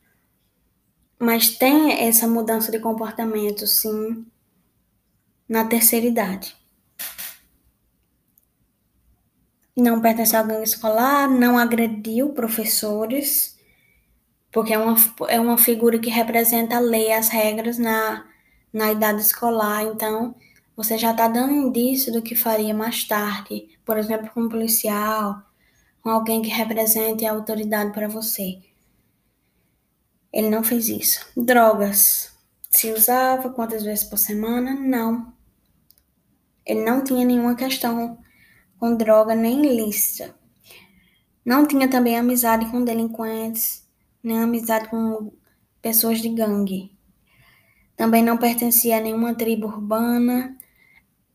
Mas 1.18 1.50
tem 1.50 2.06
essa 2.06 2.28
mudança 2.28 2.70
de 2.70 2.78
comportamento, 2.78 3.66
sim, 3.66 4.24
na 5.48 5.64
terceira 5.64 6.06
idade 6.06 6.56
não 9.76 10.00
pertence 10.00 10.36
à 10.36 10.42
gangue 10.42 10.64
escolar, 10.64 11.28
não 11.28 11.58
agrediu 11.58 12.30
professores, 12.30 13.51
porque 14.52 14.74
é 14.74 14.78
uma, 14.78 14.96
é 15.28 15.40
uma 15.40 15.56
figura 15.56 15.98
que 15.98 16.10
representa 16.10 16.76
a 16.76 16.80
lei, 16.80 17.10
as 17.10 17.28
regras 17.28 17.78
na, 17.78 18.26
na 18.72 18.92
idade 18.92 19.22
escolar, 19.22 19.82
então 19.82 20.34
você 20.76 20.98
já 20.98 21.10
está 21.10 21.26
dando 21.26 21.52
indício 21.52 22.12
do 22.12 22.22
que 22.22 22.34
faria 22.34 22.74
mais 22.74 23.04
tarde, 23.04 23.68
por 23.84 23.96
exemplo, 23.96 24.30
com 24.32 24.42
um 24.42 24.48
policial, 24.48 25.42
com 26.02 26.10
alguém 26.10 26.42
que 26.42 26.50
represente 26.50 27.24
a 27.24 27.32
autoridade 27.32 27.92
para 27.92 28.08
você. 28.08 28.60
Ele 30.32 30.50
não 30.50 30.62
fez 30.62 30.88
isso. 30.88 31.26
Drogas. 31.36 32.32
Se 32.70 32.90
usava 32.90 33.50
quantas 33.50 33.82
vezes 33.82 34.04
por 34.04 34.16
semana? 34.16 34.74
Não. 34.74 35.32
Ele 36.64 36.82
não 36.82 37.04
tinha 37.04 37.24
nenhuma 37.24 37.54
questão 37.54 38.18
com 38.78 38.96
droga 38.96 39.34
nem 39.34 39.64
ilícita. 39.64 40.34
Não 41.44 41.66
tinha 41.66 41.88
também 41.88 42.16
amizade 42.16 42.70
com 42.70 42.82
delinquentes, 42.82 43.81
nem 44.22 44.38
amizade 44.38 44.88
com 44.88 45.32
pessoas 45.80 46.20
de 46.20 46.28
gangue. 46.28 46.96
Também 47.96 48.22
não 48.22 48.38
pertencia 48.38 48.96
a 48.96 49.00
nenhuma 49.00 49.34
tribo 49.34 49.66
urbana, 49.66 50.56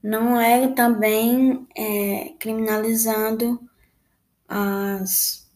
não 0.02 0.40
é 0.40 0.68
também 0.70 1.68
é, 1.76 2.34
criminalizando 2.40 3.60
as. 4.48 5.48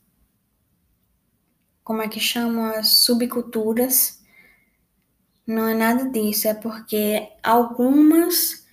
Como 1.83 2.01
é 2.01 2.07
que 2.07 2.19
chamam? 2.19 2.65
As 2.65 3.03
subculturas. 3.03 4.21
Não 5.45 5.67
é 5.67 5.73
nada 5.73 6.09
disso, 6.09 6.47
é 6.47 6.53
porque 6.53 7.29
algumas 7.43 8.65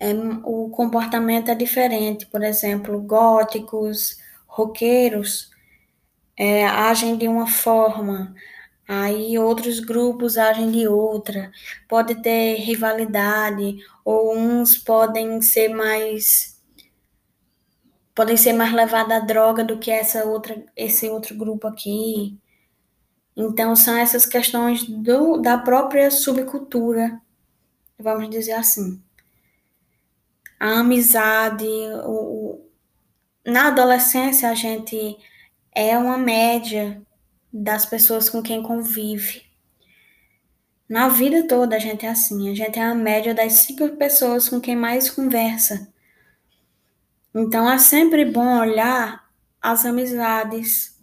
é, 0.00 0.12
o 0.44 0.70
comportamento 0.70 1.50
é 1.50 1.54
diferente. 1.54 2.26
Por 2.26 2.42
exemplo, 2.42 3.00
góticos, 3.00 4.18
roqueiros 4.46 5.50
é, 6.38 6.66
agem 6.66 7.18
de 7.18 7.26
uma 7.26 7.48
forma, 7.48 8.34
aí 8.86 9.38
outros 9.38 9.80
grupos 9.80 10.38
agem 10.38 10.70
de 10.70 10.86
outra. 10.86 11.50
Pode 11.88 12.22
ter 12.22 12.56
rivalidade, 12.56 13.78
ou 14.04 14.36
uns 14.36 14.78
podem 14.78 15.42
ser 15.42 15.68
mais 15.68 16.56
podem 18.14 18.36
ser 18.36 18.52
mais 18.52 18.72
levados 18.72 19.12
à 19.12 19.20
droga 19.20 19.64
do 19.64 19.78
que 19.78 19.90
essa 19.90 20.24
outra 20.24 20.64
esse 20.76 21.08
outro 21.08 21.36
grupo 21.36 21.66
aqui. 21.66 22.38
Então 23.36 23.76
são 23.76 23.96
essas 23.96 24.26
questões 24.26 24.84
do, 24.84 25.38
da 25.38 25.58
própria 25.58 26.10
subcultura, 26.10 27.20
vamos 27.98 28.30
dizer 28.30 28.52
assim. 28.52 29.00
A 30.58 30.80
amizade, 30.80 31.66
o, 32.04 32.60
na 33.46 33.68
adolescência 33.68 34.50
a 34.50 34.54
gente 34.54 35.16
é 35.80 35.96
uma 35.96 36.18
média 36.18 37.00
das 37.52 37.86
pessoas 37.86 38.28
com 38.28 38.42
quem 38.42 38.60
convive. 38.60 39.44
Na 40.88 41.08
vida 41.08 41.46
toda 41.46 41.76
a 41.76 41.78
gente 41.78 42.04
é 42.04 42.08
assim, 42.08 42.50
a 42.50 42.54
gente 42.54 42.80
é 42.80 42.82
a 42.82 42.96
média 42.96 43.32
das 43.32 43.52
cinco 43.52 43.88
pessoas 43.90 44.48
com 44.48 44.60
quem 44.60 44.74
mais 44.74 45.08
conversa. 45.08 45.88
Então 47.32 47.70
é 47.70 47.78
sempre 47.78 48.24
bom 48.24 48.58
olhar 48.58 49.30
as 49.62 49.86
amizades, 49.86 51.00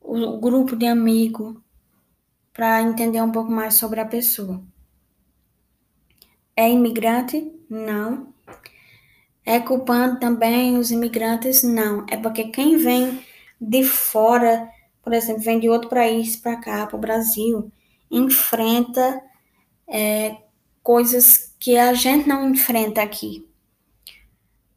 o 0.00 0.40
grupo 0.40 0.74
de 0.74 0.86
amigo, 0.86 1.62
para 2.52 2.82
entender 2.82 3.22
um 3.22 3.30
pouco 3.30 3.52
mais 3.52 3.74
sobre 3.74 4.00
a 4.00 4.04
pessoa. 4.04 4.60
É 6.56 6.68
imigrante? 6.68 7.52
Não. 7.68 8.34
É 9.46 9.60
culpando 9.60 10.18
também 10.18 10.76
os 10.76 10.90
imigrantes? 10.90 11.62
Não. 11.62 12.04
É 12.10 12.16
porque 12.16 12.48
quem 12.48 12.76
vem 12.76 13.29
de 13.60 13.84
fora, 13.84 14.68
por 15.02 15.12
exemplo, 15.12 15.42
vem 15.42 15.60
de 15.60 15.68
outro 15.68 15.88
país 15.88 16.36
para 16.36 16.56
cá, 16.56 16.86
para 16.86 16.96
o 16.96 17.00
Brasil, 17.00 17.70
enfrenta 18.10 19.22
é, 19.88 20.36
coisas 20.82 21.54
que 21.58 21.76
a 21.76 21.92
gente 21.94 22.28
não 22.28 22.50
enfrenta 22.50 23.02
aqui. 23.02 23.46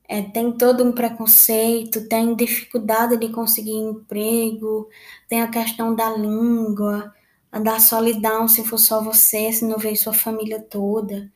É, 0.08 0.22
tem 0.22 0.52
todo 0.52 0.84
um 0.84 0.92
preconceito, 0.92 2.08
tem 2.08 2.36
dificuldade 2.36 3.18
de 3.18 3.30
conseguir 3.30 3.72
emprego, 3.72 4.90
tem 5.28 5.42
a 5.42 5.48
questão 5.48 5.96
da 5.96 6.10
língua, 6.16 7.14
da 7.64 7.80
solidão 7.80 8.48
se 8.48 8.64
for 8.66 8.78
só 8.78 9.04
você, 9.04 9.52
se 9.52 9.66
não 9.66 9.78
veio 9.78 9.96
sua 9.96 10.14
família 10.14 10.62
toda 10.62 11.32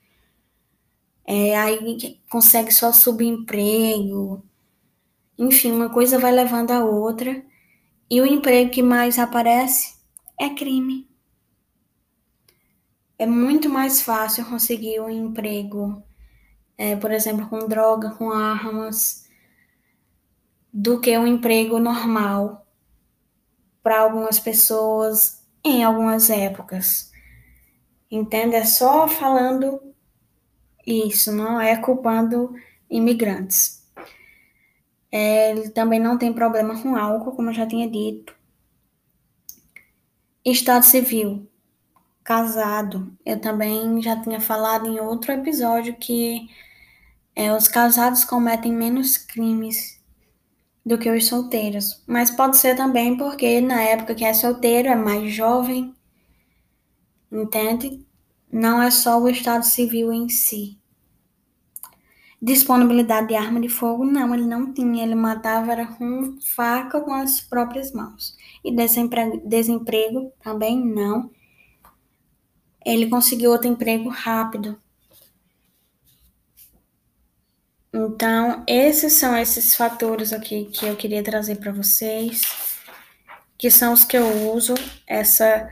é, 1.27 1.57
aí 1.57 2.19
consegue 2.29 2.71
só 2.73 2.93
subemprego. 2.93 4.41
Enfim, 5.37 5.71
uma 5.71 5.89
coisa 5.89 6.17
vai 6.17 6.31
levando 6.31 6.71
a 6.71 6.83
outra. 6.83 7.43
E 8.09 8.21
o 8.21 8.25
emprego 8.25 8.71
que 8.71 8.81
mais 8.81 9.19
aparece 9.19 9.95
é 10.39 10.49
crime. 10.49 11.07
É 13.19 13.25
muito 13.25 13.69
mais 13.69 14.01
fácil 14.01 14.45
conseguir 14.45 14.99
um 14.99 15.09
emprego, 15.09 16.03
é, 16.77 16.95
por 16.95 17.11
exemplo, 17.11 17.47
com 17.49 17.67
droga, 17.67 18.11
com 18.11 18.31
armas, 18.31 19.27
do 20.71 21.01
que 21.01 21.17
um 21.17 21.25
emprego 21.25 21.79
normal 21.79 22.67
para 23.81 24.01
algumas 24.01 24.39
pessoas 24.39 25.43
em 25.63 25.83
algumas 25.83 26.29
épocas. 26.29 27.11
Entende? 28.11 28.55
É 28.55 28.65
só 28.65 29.07
falando 29.07 29.81
isso, 30.85 31.31
não 31.31 31.59
é 31.59 31.75
culpando 31.75 32.53
imigrantes. 32.89 33.76
É, 35.11 35.51
ele 35.51 35.69
também 35.69 35.99
não 35.99 36.17
tem 36.17 36.33
problema 36.33 36.81
com 36.81 36.95
álcool, 36.95 37.35
como 37.35 37.49
eu 37.49 37.53
já 37.53 37.65
tinha 37.65 37.89
dito. 37.89 38.35
Estado 40.43 40.83
civil, 40.83 41.47
casado. 42.23 43.11
Eu 43.25 43.39
também 43.39 44.01
já 44.01 44.21
tinha 44.21 44.39
falado 44.39 44.87
em 44.87 44.99
outro 44.99 45.31
episódio 45.31 45.95
que 45.97 46.49
é, 47.35 47.53
os 47.55 47.67
casados 47.67 48.25
cometem 48.25 48.71
menos 48.73 49.17
crimes 49.17 50.01
do 50.85 50.97
que 50.97 51.09
os 51.09 51.27
solteiros. 51.27 52.01
Mas 52.07 52.31
pode 52.31 52.57
ser 52.57 52.75
também 52.75 53.17
porque 53.17 53.61
na 53.61 53.81
época 53.81 54.15
que 54.15 54.25
é 54.25 54.33
solteiro 54.33 54.87
é 54.87 54.95
mais 54.95 55.33
jovem, 55.33 55.93
entende? 57.31 58.05
Não 58.51 58.81
é 58.81 58.89
só 58.89 59.21
o 59.21 59.29
estado 59.29 59.63
civil 59.65 60.11
em 60.11 60.29
si. 60.29 60.79
Disponibilidade 62.39 63.29
de 63.29 63.35
arma 63.35 63.59
de 63.59 63.67
fogo, 63.67 64.05
não, 64.05 64.33
ele 64.33 64.45
não 64.45 64.71
tinha. 64.71 65.03
Ele 65.03 65.15
matava 65.15 65.71
era 65.71 65.87
com 65.87 66.37
faca 66.55 67.01
com 67.01 67.13
as 67.13 67.41
próprias 67.41 67.91
mãos. 67.91 68.35
E 68.63 68.71
desemprego, 68.75 69.41
desemprego 69.43 70.31
também 70.43 70.77
não. 70.83 71.31
Ele 72.85 73.09
conseguiu 73.09 73.51
outro 73.51 73.67
emprego 73.67 74.09
rápido. 74.09 74.79
Então, 77.91 78.63
esses 78.67 79.13
são 79.13 79.35
esses 79.35 79.73
fatores 79.73 80.31
aqui 80.31 80.65
que 80.65 80.85
eu 80.85 80.95
queria 80.95 81.23
trazer 81.23 81.55
para 81.55 81.71
vocês, 81.71 82.41
que 83.57 83.71
são 83.71 83.93
os 83.93 84.05
que 84.05 84.15
eu 84.15 84.53
uso, 84.53 84.75
essa 85.07 85.67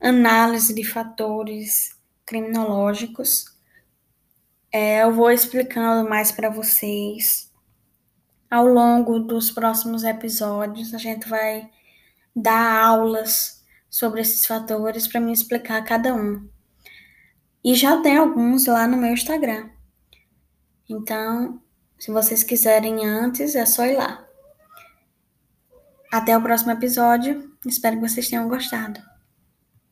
análise 0.00 0.74
de 0.74 0.82
fatores 0.82 1.90
criminológicos 2.24 3.44
é, 4.72 5.02
eu 5.02 5.12
vou 5.12 5.30
explicando 5.30 6.08
mais 6.08 6.30
para 6.30 6.48
vocês. 6.48 7.50
Ao 8.50 8.66
longo 8.66 9.20
dos 9.20 9.50
próximos 9.50 10.04
episódios, 10.04 10.92
a 10.94 10.98
gente 10.98 11.28
vai 11.28 11.70
dar 12.34 12.84
aulas 12.84 13.64
sobre 13.88 14.20
esses 14.20 14.46
fatores 14.46 15.06
para 15.06 15.20
me 15.20 15.32
explicar 15.32 15.84
cada 15.84 16.14
um. 16.14 16.48
E 17.64 17.74
já 17.74 18.00
tem 18.00 18.16
alguns 18.16 18.66
lá 18.66 18.86
no 18.86 18.96
meu 18.96 19.12
Instagram. 19.12 19.68
Então, 20.88 21.60
se 21.98 22.10
vocês 22.10 22.42
quiserem 22.42 23.06
antes, 23.06 23.54
é 23.54 23.66
só 23.66 23.84
ir 23.84 23.96
lá. 23.96 24.26
Até 26.12 26.36
o 26.36 26.42
próximo 26.42 26.72
episódio. 26.72 27.52
Espero 27.66 27.96
que 27.96 28.08
vocês 28.08 28.28
tenham 28.28 28.48
gostado. 28.48 29.09